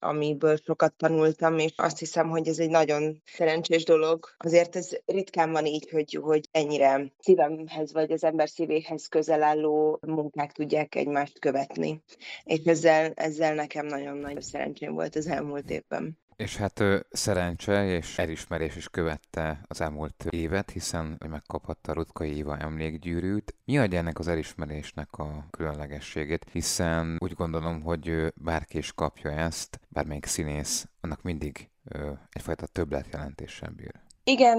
amiből 0.00 0.56
sokat 0.56 0.94
tanultam, 0.94 1.58
és 1.58 1.72
azt 1.76 1.98
hiszem, 1.98 2.28
hogy 2.28 2.48
ez 2.48 2.58
egy 2.58 2.70
nagyon 2.70 3.22
szerencsés 3.24 3.84
dolog. 3.84 4.28
Azért 4.38 4.76
ez 4.76 4.90
ritkán 5.06 5.52
van 5.52 5.66
így, 5.66 5.90
hogy, 5.90 6.18
hogy 6.22 6.48
ennyire 6.50 7.12
szívemhez 7.18 7.92
vagy 7.92 8.12
az 8.12 8.24
ember 8.24 8.48
szívéhez 8.48 9.06
közel 9.06 9.42
álló 9.42 9.98
munkák 10.06 10.52
tudják 10.52 10.94
egymást 10.94 11.38
követni. 11.38 12.02
És 12.44 12.60
ezzel, 12.64 13.12
ezzel 13.14 13.54
nekem 13.54 13.86
nagyon 13.86 14.16
nagy 14.16 14.42
szerencsém 14.42 14.94
volt 14.94 15.16
az 15.16 15.26
elmúlt 15.26 15.70
évben. 15.70 16.18
És 16.38 16.56
hát 16.56 16.82
szerencse 17.10 17.86
és 17.86 18.18
elismerés 18.18 18.76
is 18.76 18.88
követte 18.88 19.60
az 19.66 19.80
elmúlt 19.80 20.26
évet, 20.30 20.70
hiszen 20.70 21.18
megkaphatta 21.28 21.92
Rutkai 21.92 22.36
Éva 22.36 22.58
emlékgyűrűt. 22.58 23.54
Mi 23.64 23.78
adja 23.78 23.98
ennek 23.98 24.18
az 24.18 24.28
elismerésnek 24.28 25.18
a 25.18 25.46
különlegességét? 25.50 26.46
Hiszen 26.52 27.16
úgy 27.18 27.32
gondolom, 27.32 27.82
hogy 27.82 28.32
bárki 28.34 28.78
is 28.78 28.92
kapja 28.92 29.30
ezt, 29.30 29.80
bármelyik 29.88 30.26
színész, 30.26 30.88
annak 31.00 31.22
mindig 31.22 31.70
egyfajta 32.32 32.66
többletjelentéssel 32.66 33.70
bír. 33.70 33.92
Igen, 34.28 34.58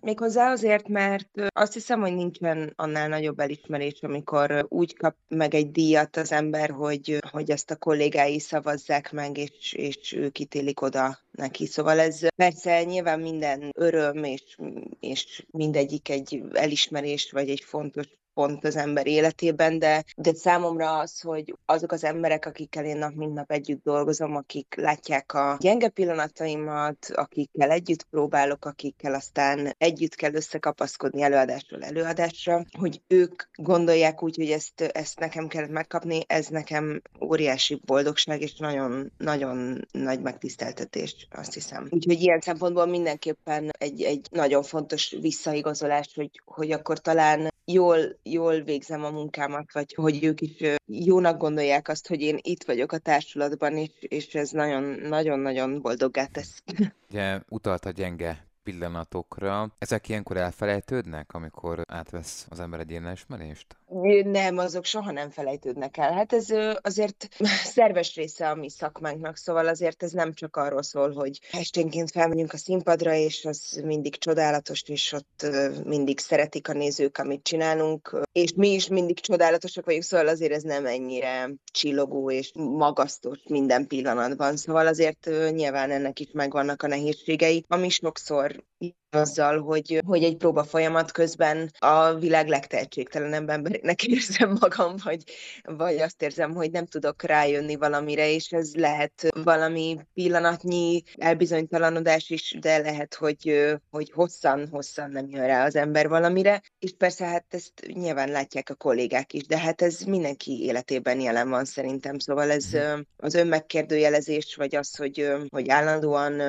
méghozzá 0.00 0.50
azért, 0.50 0.88
mert 0.88 1.28
azt 1.48 1.72
hiszem, 1.72 2.00
hogy 2.00 2.14
nincsen 2.14 2.72
annál 2.76 3.08
nagyobb 3.08 3.38
elismerés, 3.38 3.98
amikor 4.00 4.66
úgy 4.68 4.96
kap 4.96 5.16
meg 5.28 5.54
egy 5.54 5.70
díjat 5.70 6.16
az 6.16 6.32
ember, 6.32 6.70
hogy, 6.70 7.18
hogy 7.30 7.50
ezt 7.50 7.70
a 7.70 7.76
kollégái 7.76 8.38
szavazzák 8.38 9.12
meg, 9.12 9.36
és, 9.36 9.72
és 9.72 10.12
ők 10.12 10.38
ítélik 10.38 10.82
oda 10.82 11.18
neki. 11.30 11.66
Szóval 11.66 11.98
ez 11.98 12.20
persze 12.36 12.84
nyilván 12.84 13.20
minden 13.20 13.70
öröm, 13.74 14.24
és, 14.24 14.56
és 15.00 15.46
mindegyik 15.50 16.08
egy 16.08 16.42
elismerés, 16.52 17.30
vagy 17.30 17.48
egy 17.48 17.60
fontos 17.60 18.06
pont 18.40 18.64
az 18.64 18.76
ember 18.76 19.06
életében, 19.06 19.78
de, 19.78 20.04
de 20.16 20.34
számomra 20.34 20.98
az, 20.98 21.20
hogy 21.20 21.54
azok 21.66 21.92
az 21.92 22.04
emberek, 22.04 22.46
akikkel 22.46 22.84
én 22.84 22.96
nap 22.96 23.14
mint 23.14 23.34
nap 23.34 23.50
együtt 23.50 23.84
dolgozom, 23.84 24.36
akik 24.36 24.74
látják 24.76 25.34
a 25.34 25.56
gyenge 25.60 25.88
pillanataimat, 25.88 27.06
akikkel 27.14 27.70
együtt 27.70 28.02
próbálok, 28.02 28.64
akikkel 28.64 29.14
aztán 29.14 29.74
együtt 29.78 30.14
kell 30.14 30.34
összekapaszkodni 30.34 31.22
előadásról 31.22 31.82
előadásra, 31.82 32.64
hogy 32.78 33.02
ők 33.06 33.42
gondolják 33.54 34.22
úgy, 34.22 34.36
hogy 34.36 34.50
ezt, 34.50 34.80
ezt 34.80 35.18
nekem 35.18 35.46
kellett 35.46 35.70
megkapni, 35.70 36.20
ez 36.26 36.46
nekem 36.46 37.02
óriási 37.24 37.80
boldogság, 37.84 38.40
és 38.40 38.56
nagyon, 38.56 39.12
nagyon 39.18 39.86
nagy 39.92 40.20
megtiszteltetés, 40.20 41.28
azt 41.30 41.54
hiszem. 41.54 41.86
Úgyhogy 41.90 42.20
ilyen 42.20 42.40
szempontból 42.40 42.86
mindenképpen 42.86 43.70
egy, 43.78 44.02
egy 44.02 44.26
nagyon 44.30 44.62
fontos 44.62 45.16
visszaigazolás, 45.20 46.10
hogy, 46.14 46.30
hogy 46.44 46.72
akkor 46.72 46.98
talán 46.98 47.48
jól, 47.72 47.98
jól 48.32 48.60
végzem 48.60 49.04
a 49.04 49.10
munkámat, 49.10 49.72
vagy 49.72 49.94
hogy 49.94 50.24
ők 50.24 50.40
is 50.40 50.78
jónak 50.86 51.38
gondolják 51.38 51.88
azt, 51.88 52.08
hogy 52.08 52.20
én 52.20 52.38
itt 52.40 52.64
vagyok 52.64 52.92
a 52.92 52.98
társulatban, 52.98 53.76
és, 53.76 53.90
és 54.00 54.34
ez 54.34 54.50
nagyon-nagyon 54.50 55.80
boldoggá 55.80 56.26
tesz. 56.26 56.62
Ugye 57.10 57.40
utalt 57.48 57.84
a 57.84 57.90
gyenge 57.90 58.48
pillanatokra. 58.62 59.74
Ezek 59.78 60.08
ilyenkor 60.08 60.36
elfelejtődnek, 60.36 61.32
amikor 61.32 61.84
átvesz 61.88 62.46
az 62.48 62.60
ember 62.60 62.80
egy 62.80 63.00
ismerést? 63.12 63.76
Nem, 64.24 64.58
azok 64.58 64.84
soha 64.84 65.12
nem 65.12 65.30
felejtődnek 65.30 65.96
el. 65.96 66.12
Hát 66.12 66.32
ez 66.32 66.46
azért 66.80 67.28
szerves 67.74 68.14
része 68.14 68.48
a 68.48 68.54
mi 68.54 68.70
szakmánknak, 68.70 69.36
szóval 69.36 69.68
azért 69.68 70.02
ez 70.02 70.12
nem 70.12 70.32
csak 70.32 70.56
arról 70.56 70.82
szól, 70.82 71.12
hogy 71.12 71.40
esténként 71.50 72.10
felmegyünk 72.10 72.52
a 72.52 72.56
színpadra, 72.56 73.14
és 73.14 73.44
az 73.44 73.80
mindig 73.84 74.18
csodálatos, 74.18 74.82
és 74.86 75.12
ott 75.12 75.46
mindig 75.84 76.18
szeretik 76.18 76.68
a 76.68 76.72
nézők, 76.72 77.18
amit 77.18 77.42
csinálunk, 77.42 78.20
és 78.32 78.52
mi 78.56 78.68
is 78.68 78.88
mindig 78.88 79.20
csodálatosak 79.20 79.84
vagyunk, 79.84 80.04
szóval 80.04 80.28
azért 80.28 80.52
ez 80.52 80.62
nem 80.62 80.86
ennyire 80.86 81.50
csillogó 81.72 82.30
és 82.30 82.50
magasztos 82.54 83.38
minden 83.48 83.86
pillanatban. 83.86 84.56
Szóval 84.56 84.86
azért 84.86 85.30
nyilván 85.50 85.90
ennek 85.90 86.20
is 86.20 86.28
megvannak 86.32 86.82
a 86.82 86.86
nehézségei, 86.86 87.64
ami 87.68 87.88
sokszor 87.88 88.64
azzal, 89.10 89.60
hogy, 89.60 90.02
hogy 90.06 90.24
egy 90.24 90.36
próba 90.36 90.64
folyamat 90.64 91.12
közben 91.12 91.70
a 91.78 92.14
világ 92.14 92.48
legtehetségtelenebb 92.48 93.48
emberének 93.48 94.04
érzem 94.06 94.56
magam, 94.60 94.94
vagy, 95.04 95.24
vagy 95.62 95.96
azt 95.96 96.22
érzem, 96.22 96.54
hogy 96.54 96.70
nem 96.70 96.86
tudok 96.86 97.22
rájönni 97.22 97.76
valamire, 97.76 98.30
és 98.30 98.52
ez 98.52 98.74
lehet 98.74 99.28
valami 99.42 99.98
pillanatnyi 100.14 101.02
elbizonytalanodás 101.16 102.30
is, 102.30 102.56
de 102.60 102.78
lehet, 102.78 103.14
hogy, 103.14 103.70
hogy 103.90 104.10
hosszan-hosszan 104.10 105.10
nem 105.10 105.28
jön 105.28 105.46
rá 105.46 105.64
az 105.64 105.76
ember 105.76 106.08
valamire, 106.08 106.62
és 106.78 106.94
persze 106.98 107.24
hát 107.24 107.44
ezt 107.48 107.72
nyilván 107.86 108.28
látják 108.28 108.70
a 108.70 108.74
kollégák 108.74 109.32
is, 109.32 109.46
de 109.46 109.58
hát 109.58 109.82
ez 109.82 110.00
mindenki 110.00 110.62
életében 110.62 111.20
jelen 111.20 111.48
van 111.48 111.64
szerintem, 111.64 112.18
szóval 112.18 112.50
ez 112.50 112.72
mhm. 112.72 113.00
az 113.16 113.34
önmegkérdőjelezés, 113.34 114.54
vagy 114.54 114.74
az, 114.74 114.96
hogy, 114.96 115.32
hogy 115.48 115.68
állandóan 115.68 116.40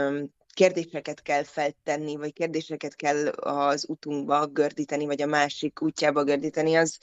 kérdéseket 0.53 1.21
kell 1.21 1.43
feltenni, 1.43 2.15
vagy 2.15 2.33
kérdéseket 2.33 2.95
kell 2.95 3.27
az 3.27 3.85
utunkba 3.89 4.47
gördíteni, 4.47 5.05
vagy 5.05 5.21
a 5.21 5.25
másik 5.25 5.81
útjába 5.81 6.23
gördíteni, 6.23 6.75
az, 6.75 6.99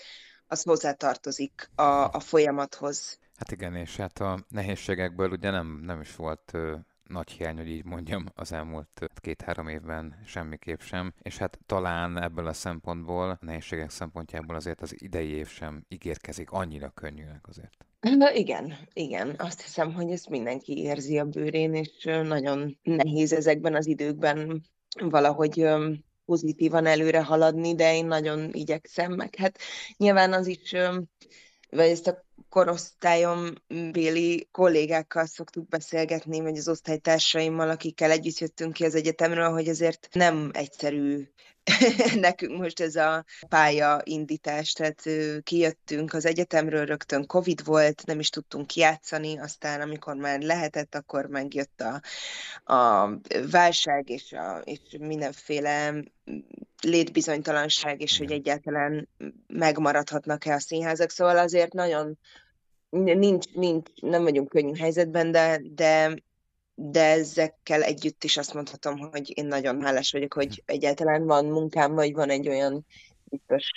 az 0.46 0.62
hozzátartozik 0.62 1.70
a, 1.74 1.82
a 2.12 2.20
folyamathoz. 2.20 3.18
Hát 3.36 3.52
igen, 3.52 3.74
és 3.74 3.96
hát 3.96 4.18
a 4.18 4.44
nehézségekből 4.48 5.30
ugye 5.30 5.50
nem, 5.50 5.80
nem 5.82 6.00
is 6.00 6.16
volt 6.16 6.52
nagy 7.08 7.30
hiány, 7.30 7.56
hogy 7.56 7.68
így 7.68 7.84
mondjam, 7.84 8.26
az 8.34 8.52
elmúlt 8.52 9.08
két-három 9.14 9.68
évben 9.68 10.14
semmiképp 10.26 10.80
sem, 10.80 11.14
és 11.22 11.38
hát 11.38 11.58
talán 11.66 12.22
ebből 12.22 12.46
a 12.46 12.52
szempontból, 12.52 13.30
a 13.30 13.38
nehézségek 13.40 13.90
szempontjából 13.90 14.56
azért 14.56 14.80
az 14.80 15.02
idei 15.02 15.28
év 15.28 15.48
sem 15.48 15.84
ígérkezik 15.88 16.50
annyira 16.50 16.90
könnyűnek 16.90 17.46
azért. 17.48 17.86
Na 18.00 18.34
igen, 18.34 18.74
igen. 18.92 19.34
Azt 19.38 19.62
hiszem, 19.62 19.92
hogy 19.92 20.10
ezt 20.10 20.28
mindenki 20.28 20.78
érzi 20.78 21.18
a 21.18 21.24
bőrén, 21.24 21.74
és 21.74 22.04
nagyon 22.04 22.78
nehéz 22.82 23.32
ezekben 23.32 23.74
az 23.74 23.86
időkben 23.86 24.62
valahogy 25.00 25.68
pozitívan 26.24 26.86
előre 26.86 27.22
haladni, 27.22 27.74
de 27.74 27.94
én 27.94 28.06
nagyon 28.06 28.52
igyekszem, 28.52 29.12
meg 29.12 29.34
hát 29.34 29.58
nyilván 29.96 30.32
az 30.32 30.46
is, 30.46 30.70
vagy 31.70 31.88
ezt 31.88 32.06
a 32.06 32.26
korosztályom 32.48 33.52
béli 33.92 34.48
kollégákkal 34.52 35.26
szoktuk 35.26 35.68
beszélgetni, 35.68 36.40
vagy 36.40 36.56
az 36.56 36.68
osztálytársaimmal, 36.68 37.68
akikkel 37.70 38.10
együtt 38.10 38.38
jöttünk 38.38 38.72
ki 38.72 38.84
az 38.84 38.94
egyetemről, 38.94 39.50
hogy 39.50 39.68
azért 39.68 40.08
nem 40.12 40.50
egyszerű 40.52 41.28
nekünk 42.20 42.58
most 42.58 42.80
ez 42.80 42.96
a 42.96 43.24
pályaindítás, 43.48 44.72
tehát 44.72 45.02
kijöttünk 45.42 46.12
az 46.12 46.26
egyetemről, 46.26 46.84
rögtön 46.84 47.26
Covid 47.26 47.64
volt, 47.64 48.06
nem 48.06 48.18
is 48.18 48.30
tudtunk 48.30 48.66
kiátszani, 48.66 49.38
aztán 49.38 49.80
amikor 49.80 50.16
már 50.16 50.40
lehetett, 50.40 50.94
akkor 50.94 51.26
megjött 51.26 51.80
a, 51.80 52.00
a 52.74 53.10
válság 53.50 54.08
és, 54.08 54.32
a, 54.32 54.58
és 54.64 54.80
mindenféle 54.98 55.94
létbizonytalanság, 56.80 58.00
és 58.00 58.18
hogy 58.18 58.32
egyáltalán 58.32 59.08
megmaradhatnak-e 59.46 60.54
a 60.54 60.60
színházak, 60.60 61.10
szóval 61.10 61.38
azért 61.38 61.72
nagyon 61.72 62.18
nincs, 62.90 63.52
nincs, 63.52 63.90
nem 64.00 64.22
vagyunk 64.22 64.48
könnyű 64.48 64.78
helyzetben, 64.78 65.30
de, 65.30 65.60
de 65.74 66.14
de 66.80 67.04
ezekkel 67.04 67.82
együtt 67.82 68.24
is 68.24 68.36
azt 68.36 68.54
mondhatom, 68.54 68.98
hogy 68.98 69.38
én 69.38 69.46
nagyon 69.46 69.82
hálás 69.82 70.12
vagyok, 70.12 70.32
hogy 70.32 70.62
egyáltalán 70.66 71.24
van 71.24 71.46
munkám, 71.46 71.94
vagy 71.94 72.12
van 72.12 72.30
egy 72.30 72.48
olyan 72.48 72.86
biztos 73.24 73.70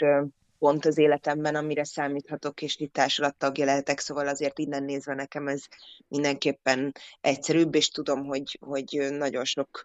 pont 0.59 0.85
az 0.85 0.97
életemben, 0.97 1.55
amire 1.55 1.83
számíthatok, 1.83 2.61
és 2.61 2.77
itt 2.77 2.93
társulattagja 2.93 3.65
lehetek, 3.65 3.99
szóval 3.99 4.27
azért 4.27 4.59
innen 4.59 4.83
nézve 4.83 5.13
nekem 5.13 5.47
ez 5.47 5.63
mindenképpen 6.07 6.91
egyszerűbb, 7.21 7.75
és 7.75 7.89
tudom, 7.89 8.25
hogy, 8.25 8.57
hogy 8.61 9.07
nagyon 9.11 9.45
sok 9.45 9.83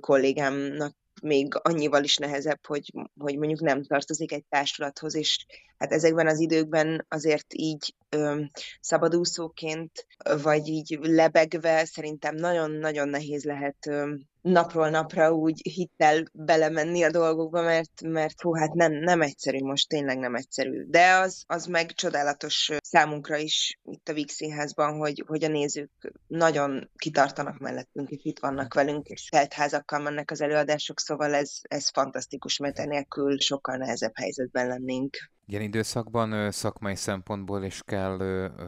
kollégámnak 0.00 0.96
még 1.22 1.54
annyival 1.62 2.04
is 2.04 2.16
nehezebb, 2.16 2.66
hogy, 2.66 2.92
hogy 3.18 3.38
mondjuk 3.38 3.60
nem 3.60 3.82
tartozik 3.82 4.32
egy 4.32 4.44
társulathoz, 4.48 5.14
és 5.14 5.46
hát 5.78 5.92
ezekben 5.92 6.26
az 6.26 6.40
időkben 6.40 7.06
azért 7.08 7.54
így 7.54 7.94
ö, 8.16 8.40
szabadúszóként, 8.80 10.06
vagy 10.42 10.68
így 10.68 10.98
lebegve 11.00 11.84
szerintem 11.84 12.34
nagyon-nagyon 12.34 13.08
nehéz 13.08 13.44
lehet 13.44 13.86
ö, 13.86 14.14
napról 14.42 14.90
napra 14.90 15.32
úgy 15.32 15.60
hittel 15.62 16.24
belemenni 16.32 17.02
a 17.02 17.10
dolgokba, 17.10 17.62
mert, 17.62 18.02
mert 18.02 18.40
hú, 18.40 18.54
hát 18.54 18.72
nem, 18.72 18.92
nem 18.92 19.20
egyszerű 19.20 19.58
most, 19.58 19.88
tényleg 19.88 20.18
nem 20.18 20.34
egyszerű. 20.34 20.84
De 20.88 21.14
az, 21.14 21.44
az 21.46 21.66
meg 21.66 21.92
csodálatos 21.92 22.70
számunkra 22.80 23.36
is 23.36 23.78
itt 23.84 24.08
a 24.08 24.12
Víg 24.12 24.30
Színházban, 24.30 24.96
hogy, 24.96 25.24
hogy 25.26 25.44
a 25.44 25.48
nézők 25.48 26.12
nagyon 26.26 26.90
kitartanak 26.96 27.58
mellettünk, 27.58 28.10
és 28.10 28.20
itt 28.22 28.38
vannak 28.38 28.74
velünk, 28.74 29.06
és 29.06 29.28
teltházakkal 29.28 30.00
mennek 30.00 30.30
az 30.30 30.40
előadások, 30.40 31.00
szóval 31.00 31.34
ez, 31.34 31.52
ez 31.62 31.90
fantasztikus, 31.90 32.56
mert 32.58 32.78
enélkül 32.78 33.40
sokkal 33.40 33.76
nehezebb 33.76 34.12
helyzetben 34.14 34.66
lennénk. 34.66 35.16
Ilyen 35.52 35.64
időszakban 35.64 36.50
szakmai 36.50 36.94
szempontból 36.94 37.64
is 37.64 37.82
kell 37.84 38.18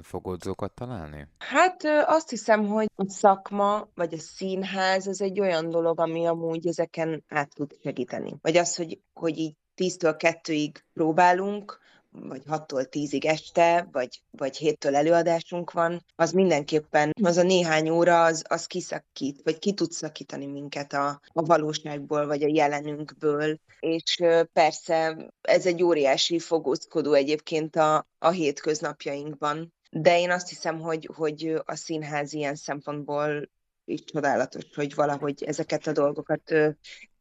fogodzókat 0.02 0.72
találni? 0.74 1.28
Hát 1.38 1.82
azt 2.06 2.30
hiszem, 2.30 2.66
hogy 2.66 2.86
a 2.94 3.08
szakma 3.08 3.88
vagy 3.94 4.14
a 4.14 4.18
színház 4.18 5.06
az 5.06 5.20
egy 5.20 5.40
olyan 5.40 5.70
dolog, 5.70 6.00
ami 6.00 6.26
amúgy 6.26 6.66
ezeken 6.66 7.24
át 7.28 7.54
tud 7.54 7.70
segíteni. 7.82 8.36
Vagy 8.40 8.56
az, 8.56 8.76
hogy, 8.76 9.00
hogy 9.12 9.38
így 9.38 9.54
10-től 9.76 10.14
2-ig 10.18 10.74
próbálunk, 10.92 11.78
vagy 12.20 12.42
6-tól 12.46 12.86
10-ig 12.90 13.24
este, 13.24 13.88
vagy, 13.92 14.22
vagy 14.30 14.58
7-től 14.60 14.94
előadásunk 14.94 15.72
van, 15.72 16.04
az 16.16 16.32
mindenképpen 16.32 17.12
az 17.22 17.36
a 17.36 17.42
néhány 17.42 17.88
óra, 17.88 18.24
az, 18.24 18.44
az 18.48 18.66
kiszakít, 18.66 19.40
vagy 19.42 19.58
ki 19.58 19.72
tud 19.72 19.90
szakítani 19.90 20.46
minket 20.46 20.92
a, 20.92 21.20
a 21.32 21.42
valóságból, 21.42 22.26
vagy 22.26 22.42
a 22.42 22.52
jelenünkből. 22.52 23.58
És 23.80 24.22
persze 24.52 25.16
ez 25.40 25.66
egy 25.66 25.82
óriási 25.82 26.38
fogózkodó 26.38 27.12
egyébként 27.12 27.76
a, 27.76 28.06
a 28.18 28.30
hétköznapjainkban. 28.30 29.74
De 29.90 30.18
én 30.18 30.30
azt 30.30 30.48
hiszem, 30.48 30.80
hogy, 30.80 31.10
hogy 31.14 31.62
a 31.64 31.74
színház 31.74 32.32
ilyen 32.32 32.54
szempontból 32.54 33.50
is 33.84 34.04
csodálatos, 34.04 34.64
hogy 34.74 34.94
valahogy 34.94 35.44
ezeket 35.44 35.86
a 35.86 35.92
dolgokat 35.92 36.50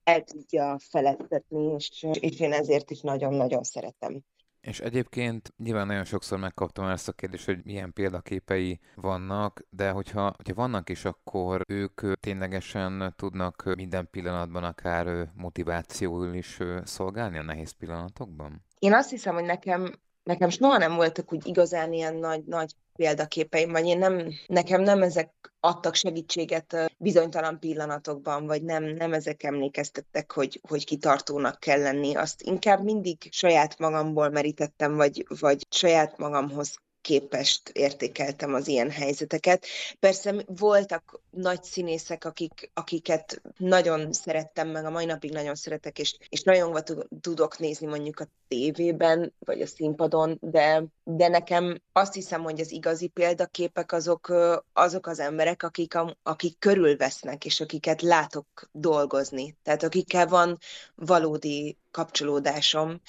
el 0.04 0.24
tudja 0.24 0.78
feledtetni, 0.90 1.74
és, 1.74 2.06
és 2.20 2.40
én 2.40 2.54
ezért 2.54 2.92
is 2.92 3.02
nagyon-nagyon 3.02 3.64
szeretem. 3.64 4.24
És 4.64 4.80
egyébként 4.80 5.54
nyilván 5.58 5.88
nagyon 5.88 6.04
sokszor 6.04 6.40
megkaptam 6.40 6.86
ezt 6.86 7.08
a 7.08 7.12
kérdést, 7.12 7.46
hogy 7.46 7.64
milyen 7.64 7.94
példaképei 7.94 8.80
vannak, 8.96 9.62
de 9.70 9.90
hogyha, 9.90 10.34
hogyha 10.36 10.54
vannak 10.54 10.90
is, 10.90 11.06
akkor 11.06 11.62
ők 11.68 12.20
ténylegesen 12.20 13.14
tudnak 13.18 13.64
minden 13.76 14.08
pillanatban 14.12 14.64
akár 14.64 15.32
motivációul 15.34 16.34
is 16.34 16.60
szolgálni 16.84 17.38
a 17.38 17.44
nehéz 17.44 17.72
pillanatokban? 17.72 18.66
Én 18.80 18.94
azt 18.94 19.10
hiszem, 19.10 19.34
hogy 19.34 19.44
nekem 19.44 19.94
nekem 20.24 20.50
soha 20.50 20.78
nem 20.78 20.96
voltak 20.96 21.34
úgy 21.34 21.48
igazán 21.48 21.94
ilyen 21.94 22.16
nagy, 22.16 22.44
nagy 22.46 22.72
példaképeim, 22.96 23.72
vagy 23.72 23.86
én 23.86 23.98
nem, 23.98 24.34
nekem 24.48 24.82
nem 24.82 25.02
ezek 25.02 25.54
adtak 25.60 25.96
segítséget 25.96 26.94
bizonytalan 26.98 27.60
pillanatokban, 27.60 28.46
vagy 28.46 28.64
nem, 28.64 28.84
nem 28.84 29.14
ezek 29.14 29.44
emlékeztettek, 29.44 30.32
hogy, 30.32 30.60
hogy 30.70 30.86
kitartónak 30.86 31.60
kell 31.60 31.82
lenni. 31.82 32.16
Azt 32.16 32.42
inkább 32.42 32.84
mindig 32.84 33.28
saját 33.32 33.80
magamból 33.80 34.30
merítettem, 34.30 34.96
vagy, 34.96 35.26
vagy 35.40 35.66
saját 35.70 36.18
magamhoz 36.18 36.78
képest 37.04 37.70
értékeltem 37.70 38.54
az 38.54 38.68
ilyen 38.68 38.92
helyzeteket. 38.92 39.66
Persze 40.00 40.36
voltak 40.46 41.22
nagy 41.30 41.64
színészek, 41.64 42.26
akik, 42.26 42.72
akiket 42.74 43.42
nagyon 43.58 44.14
szerettem, 44.14 44.68
meg 44.70 44.86
a 44.86 44.90
mai 44.90 45.06
napig 45.06 45.32
nagyon 45.32 45.56
szeretek, 45.56 46.00
és, 46.00 46.18
és 46.30 46.46
rajongva 46.46 46.84
tudok 47.22 47.60
nézni 47.60 47.88
mondjuk 47.88 48.20
a 48.20 48.28
tévében, 48.48 49.34
vagy 49.40 49.62
a 49.62 49.68
színpadon, 49.68 50.38
de, 50.42 50.84
de 51.04 51.28
nekem 51.28 51.82
azt 51.92 52.14
hiszem, 52.14 52.44
hogy 52.44 52.60
az 52.60 52.72
igazi 52.72 53.08
példaképek 53.08 53.92
azok, 53.92 54.34
azok 54.74 55.08
az 55.08 55.20
emberek, 55.20 55.64
akik, 55.64 55.96
a, 55.96 56.18
akik 56.24 56.60
körülvesznek, 56.60 57.46
és 57.46 57.62
akiket 57.62 58.02
látok 58.02 58.70
dolgozni. 58.72 59.58
Tehát 59.64 59.84
akikkel 59.84 60.28
van 60.28 60.58
valódi 60.96 61.78
kapcsolódásom, 61.92 63.02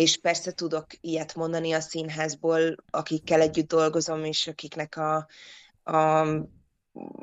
és 0.00 0.16
persze 0.16 0.52
tudok 0.52 0.86
ilyet 1.00 1.34
mondani 1.34 1.72
a 1.72 1.80
színházból, 1.80 2.74
akikkel 2.90 3.40
együtt 3.40 3.68
dolgozom, 3.68 4.24
és 4.24 4.46
akiknek 4.46 4.96
a, 4.96 5.26
a 5.92 6.26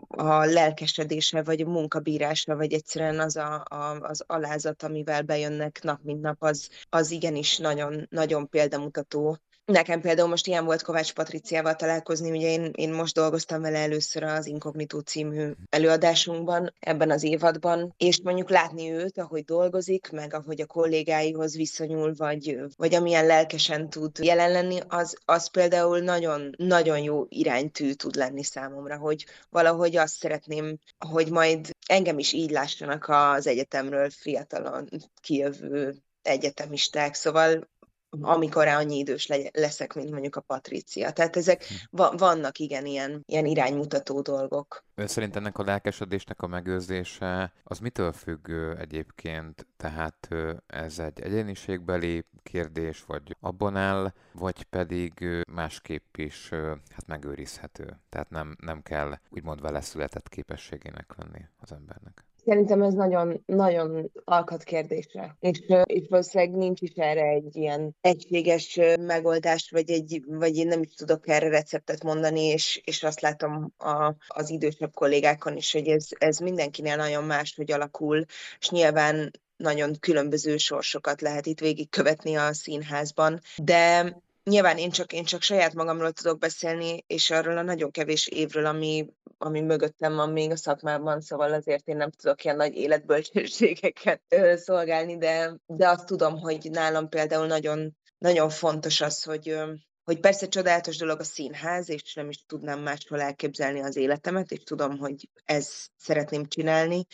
a 0.07 0.45
lelkesedése, 0.45 1.43
vagy 1.43 1.61
a 1.61 1.69
munkabírása, 1.69 2.55
vagy 2.55 2.73
egyszerűen 2.73 3.19
az 3.19 3.35
a, 3.35 3.63
a, 3.69 3.99
az 4.01 4.23
alázat, 4.27 4.83
amivel 4.83 5.21
bejönnek 5.21 5.79
nap 5.83 5.99
mint 6.03 6.21
nap, 6.21 6.43
az, 6.43 6.69
az 6.89 7.11
igenis 7.11 7.57
nagyon, 7.57 8.07
nagyon 8.09 8.49
példamutató 8.49 9.37
Nekem 9.71 10.01
például 10.01 10.27
most 10.27 10.47
ilyen 10.47 10.65
volt 10.65 10.81
Kovács 10.81 11.13
Patriciával 11.13 11.75
találkozni, 11.75 12.31
ugye 12.31 12.47
én, 12.49 12.71
én 12.75 12.93
most 12.93 13.13
dolgoztam 13.13 13.61
vele 13.61 13.79
először 13.79 14.23
az 14.23 14.45
Inkognitó 14.45 14.99
című 14.99 15.51
előadásunkban 15.69 16.73
ebben 16.79 17.11
az 17.11 17.23
évadban, 17.23 17.93
és 17.97 18.21
mondjuk 18.21 18.49
látni 18.49 18.91
őt, 18.91 19.17
ahogy 19.17 19.43
dolgozik, 19.43 20.09
meg 20.11 20.33
ahogy 20.33 20.61
a 20.61 20.65
kollégáihoz 20.65 21.55
viszonyul, 21.55 22.13
vagy, 22.17 22.59
vagy 22.75 22.95
amilyen 22.95 23.25
lelkesen 23.25 23.89
tud 23.89 24.17
jelen 24.17 24.51
lenni, 24.51 24.79
az, 24.87 25.17
az 25.25 25.49
például 25.49 25.99
nagyon, 25.99 26.49
nagyon 26.57 26.99
jó 26.99 27.25
iránytű 27.29 27.93
tud 27.93 28.15
lenni 28.15 28.43
számomra, 28.43 28.97
hogy 28.97 29.25
valahogy 29.49 29.95
azt 29.95 30.15
szeretném, 30.15 30.77
hogy 30.97 31.31
majd 31.31 31.69
engem 31.87 32.19
is 32.19 32.33
így 32.33 32.51
lássanak 32.51 33.05
az 33.07 33.47
egyetemről 33.47 34.09
fiatalon 34.09 34.89
kijövő 35.21 35.95
egyetemisták, 36.21 37.13
szóval 37.13 37.67
amikor 38.09 38.67
annyi 38.67 38.97
idős 38.97 39.29
leszek, 39.51 39.93
mint 39.93 40.11
mondjuk 40.11 40.35
a 40.35 40.41
Patricia. 40.41 41.11
Tehát 41.11 41.35
ezek 41.35 41.63
hm. 41.63 41.73
va- 41.89 42.19
vannak 42.19 42.57
igen 42.57 42.85
ilyen, 42.85 43.23
ilyen 43.25 43.45
iránymutató 43.45 44.21
dolgok. 44.21 44.85
Ön 44.95 45.07
szerint 45.07 45.35
ennek 45.35 45.57
a 45.57 45.63
lelkesedésnek 45.63 46.41
a 46.41 46.47
megőrzése 46.47 47.53
az 47.63 47.79
mitől 47.79 48.11
függ 48.11 48.49
egyébként? 48.79 49.67
Tehát 49.77 50.27
ez 50.67 50.99
egy 50.99 51.19
egyéniségbeli 51.21 52.25
kérdés, 52.43 53.03
vagy 53.03 53.35
abban 53.39 53.75
áll, 53.75 54.13
vagy 54.31 54.63
pedig 54.63 55.25
másképp 55.51 56.17
is 56.17 56.49
hát 56.89 57.07
megőrizhető. 57.07 57.99
Tehát 58.09 58.29
nem, 58.29 58.55
nem 58.59 58.81
kell 58.81 59.19
úgymond 59.29 59.61
vele 59.61 59.81
született 59.81 60.29
képességének 60.29 61.13
lenni 61.17 61.45
az 61.57 61.71
embernek. 61.71 62.25
Szerintem 62.47 62.81
ez 62.81 62.93
nagyon, 62.93 63.43
nagyon 63.45 64.11
alkat 64.23 64.63
kérdésre. 64.63 65.35
És, 65.39 65.59
és 65.83 66.05
valószínűleg 66.09 66.55
nincs 66.55 66.81
is 66.81 66.91
erre 66.95 67.27
egy 67.27 67.55
ilyen 67.55 67.95
egységes 68.01 68.79
megoldás, 68.99 69.69
vagy, 69.71 69.91
egy, 69.91 70.21
vagy 70.27 70.55
én 70.55 70.67
nem 70.67 70.81
is 70.81 70.93
tudok 70.93 71.27
erre 71.27 71.49
receptet 71.49 72.03
mondani, 72.03 72.41
és, 72.41 72.81
és 72.85 73.03
azt 73.03 73.21
látom 73.21 73.73
a, 73.77 74.15
az 74.27 74.49
idősebb 74.49 74.93
kollégákon 74.93 75.55
is, 75.55 75.71
hogy 75.71 75.87
ez, 75.87 76.07
ez 76.17 76.37
mindenkinél 76.37 76.95
nagyon 76.95 77.23
más, 77.23 77.55
hogy 77.55 77.71
alakul, 77.71 78.25
és 78.59 78.69
nyilván 78.69 79.31
nagyon 79.57 79.99
különböző 79.99 80.57
sorsokat 80.57 81.21
lehet 81.21 81.45
itt 81.45 81.59
végigkövetni 81.59 82.35
a 82.35 82.53
színházban, 82.53 83.39
de 83.63 84.15
Nyilván 84.49 84.77
én 84.77 84.89
csak, 84.89 85.13
én 85.13 85.23
csak 85.23 85.41
saját 85.41 85.73
magamról 85.73 86.11
tudok 86.11 86.39
beszélni, 86.39 87.03
és 87.07 87.29
arról 87.29 87.57
a 87.57 87.61
nagyon 87.61 87.91
kevés 87.91 88.27
évről, 88.27 88.65
ami, 88.65 89.07
ami 89.37 89.61
mögöttem 89.61 90.15
van 90.15 90.29
még 90.29 90.51
a 90.51 90.55
szakmában, 90.55 91.21
szóval 91.21 91.53
azért 91.53 91.87
én 91.87 91.97
nem 91.97 92.11
tudok 92.11 92.43
ilyen 92.43 92.55
nagy 92.55 92.75
életbölcsességeket 92.75 94.21
szolgálni, 94.55 95.17
de, 95.17 95.53
de 95.65 95.89
azt 95.89 96.05
tudom, 96.05 96.39
hogy 96.39 96.69
nálam 96.71 97.09
például 97.09 97.45
nagyon, 97.45 97.97
nagyon 98.17 98.49
fontos 98.49 99.01
az, 99.01 99.23
hogy, 99.23 99.55
hogy 100.03 100.19
persze 100.19 100.47
csodálatos 100.47 100.97
dolog 100.97 101.19
a 101.19 101.23
színház, 101.23 101.89
és 101.89 102.13
nem 102.13 102.29
is 102.29 102.43
tudnám 102.45 102.79
máshol 102.79 103.21
elképzelni 103.21 103.81
az 103.81 103.95
életemet, 103.95 104.51
és 104.51 104.63
tudom, 104.63 104.97
hogy 104.97 105.29
ezt 105.45 105.91
szeretném 105.97 106.45
csinálni, 106.45 107.05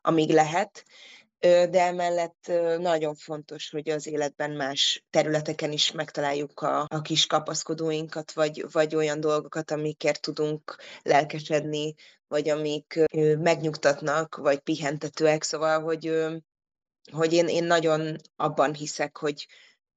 amíg 0.00 0.30
lehet, 0.30 0.84
de 1.42 1.80
emellett 1.80 2.52
nagyon 2.78 3.14
fontos, 3.14 3.70
hogy 3.70 3.88
az 3.88 4.06
életben 4.06 4.50
más 4.50 5.04
területeken 5.10 5.72
is 5.72 5.92
megtaláljuk 5.92 6.60
a, 6.60 6.86
a 6.88 7.00
kis 7.00 7.26
kapaszkodóinkat, 7.26 8.32
vagy, 8.32 8.64
vagy 8.72 8.94
olyan 8.94 9.20
dolgokat, 9.20 9.70
amikért 9.70 10.20
tudunk 10.20 10.76
lelkesedni, 11.02 11.94
vagy 12.28 12.48
amik 12.48 13.04
megnyugtatnak, 13.38 14.36
vagy 14.36 14.58
pihentetőek, 14.58 15.42
szóval, 15.42 15.80
hogy, 15.80 16.16
hogy 17.12 17.32
én, 17.32 17.48
én 17.48 17.64
nagyon 17.64 18.16
abban 18.36 18.74
hiszek, 18.74 19.16
hogy, 19.16 19.46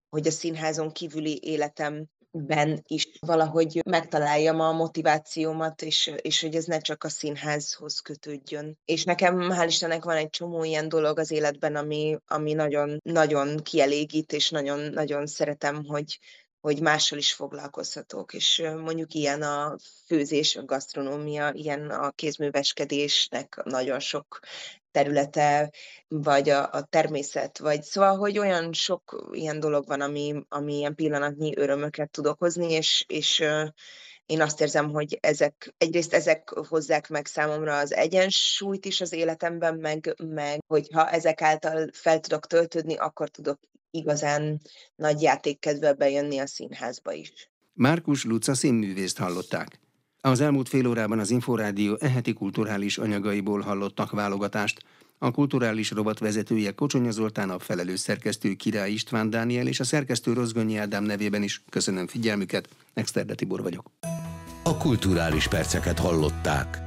hogy 0.10 0.28
a 0.28 0.32
színházon 0.32 0.92
kívüli 0.92 1.40
életem 1.44 2.06
ben 2.38 2.84
is 2.88 3.10
valahogy 3.20 3.82
megtaláljam 3.86 4.60
a 4.60 4.72
motivációmat, 4.72 5.82
és, 5.82 6.12
és 6.22 6.42
hogy 6.42 6.56
ez 6.56 6.66
ne 6.66 6.80
csak 6.80 7.04
a 7.04 7.10
színházhoz 7.10 8.00
kötődjön. 8.00 8.78
És 8.86 9.04
nekem, 9.04 9.50
hál' 9.52 9.66
Istennek 9.68 10.04
van 10.04 10.16
egy 10.16 10.30
csomó 10.30 10.64
ilyen 10.64 10.90
dolog 10.90 11.20
az 11.20 11.32
életben, 11.32 11.76
ami, 11.76 12.18
ami 12.28 12.54
nagyon, 12.54 13.00
nagyon 13.04 13.58
kielégít, 13.58 14.34
és 14.34 14.50
nagyon, 14.50 14.80
nagyon 14.80 15.26
szeretem, 15.26 15.86
hogy, 15.86 16.20
hogy 16.66 16.82
mással 16.82 17.18
is 17.18 17.34
foglalkozhatok, 17.34 18.34
és 18.34 18.64
mondjuk 18.84 19.14
ilyen 19.14 19.42
a 19.42 19.76
főzés, 20.06 20.56
a 20.56 20.66
gasztronómia, 20.66 21.52
ilyen 21.54 21.90
a 21.90 22.12
kézműveskedésnek 22.12 23.62
nagyon 23.64 24.00
sok 24.00 24.40
területe, 24.92 25.72
vagy 26.08 26.50
a, 26.50 26.72
a 26.72 26.84
természet, 26.84 27.58
vagy 27.58 27.84
szóval, 27.84 28.18
hogy 28.18 28.38
olyan 28.38 28.74
sok 28.74 29.30
ilyen 29.32 29.60
dolog 29.60 29.88
van, 29.88 30.02
ami, 30.02 30.44
ami 30.50 30.78
ilyen 30.78 30.96
pillanatnyi 30.96 31.58
örömöket 31.58 32.10
tud 32.10 32.26
okozni, 32.26 32.72
és, 32.72 33.06
és 33.08 33.44
én 34.26 34.42
azt 34.42 34.62
érzem, 34.62 34.90
hogy 34.90 35.18
ezek, 35.22 35.74
egyrészt 35.78 36.14
ezek 36.14 36.50
hozzák 36.50 37.10
meg 37.10 37.26
számomra 37.26 37.78
az 37.78 37.94
egyensúlyt 37.94 38.86
is 38.86 39.02
az 39.02 39.14
életemben, 39.14 39.76
meg, 39.76 40.16
meg 40.24 40.64
hogyha 40.68 41.10
ezek 41.10 41.42
által 41.42 41.90
fel 41.94 42.20
tudok 42.20 42.48
töltődni, 42.48 42.96
akkor 42.96 43.30
tudok 43.30 43.60
igazán 43.92 44.62
nagy 44.96 45.22
játékkedvel 45.22 45.94
bejönni 45.94 46.38
a 46.38 46.48
színházba 46.48 47.12
is. 47.12 47.50
Márkus 47.74 48.24
Luca 48.24 48.54
színművészt 48.54 49.18
hallották. 49.18 49.80
Az 50.22 50.42
elmúlt 50.42 50.70
fél 50.70 50.88
órában 50.88 51.20
az 51.20 51.30
Inforádió 51.30 51.98
eheti 52.00 52.34
kulturális 52.34 52.98
anyagaiból 52.98 53.62
hallottak 53.62 54.12
válogatást. 54.12 54.84
A 55.18 55.32
kulturális 55.32 55.92
rovat 55.92 56.20
vezetője 56.20 56.72
Kocsonya 56.72 57.12
Zoltán, 57.12 57.50
a 57.50 57.60
felelős 57.60 58.00
szerkesztő 58.00 58.54
Király 58.54 58.92
István 58.92 59.30
Dániel 59.30 59.68
és 59.68 59.80
a 59.80 59.84
szerkesztő 59.84 60.34
Rozgonyi 60.34 60.78
Ádám 60.78 61.04
nevében 61.04 61.44
is 61.44 61.64
köszönöm 61.70 62.08
figyelmüket. 62.08 62.70
Exterde 62.94 63.36
Tibor 63.36 63.62
vagyok. 63.62 63.92
A 64.64 64.78
kulturális 64.78 65.48
perceket 65.48 66.00
hallották. 66.00 66.85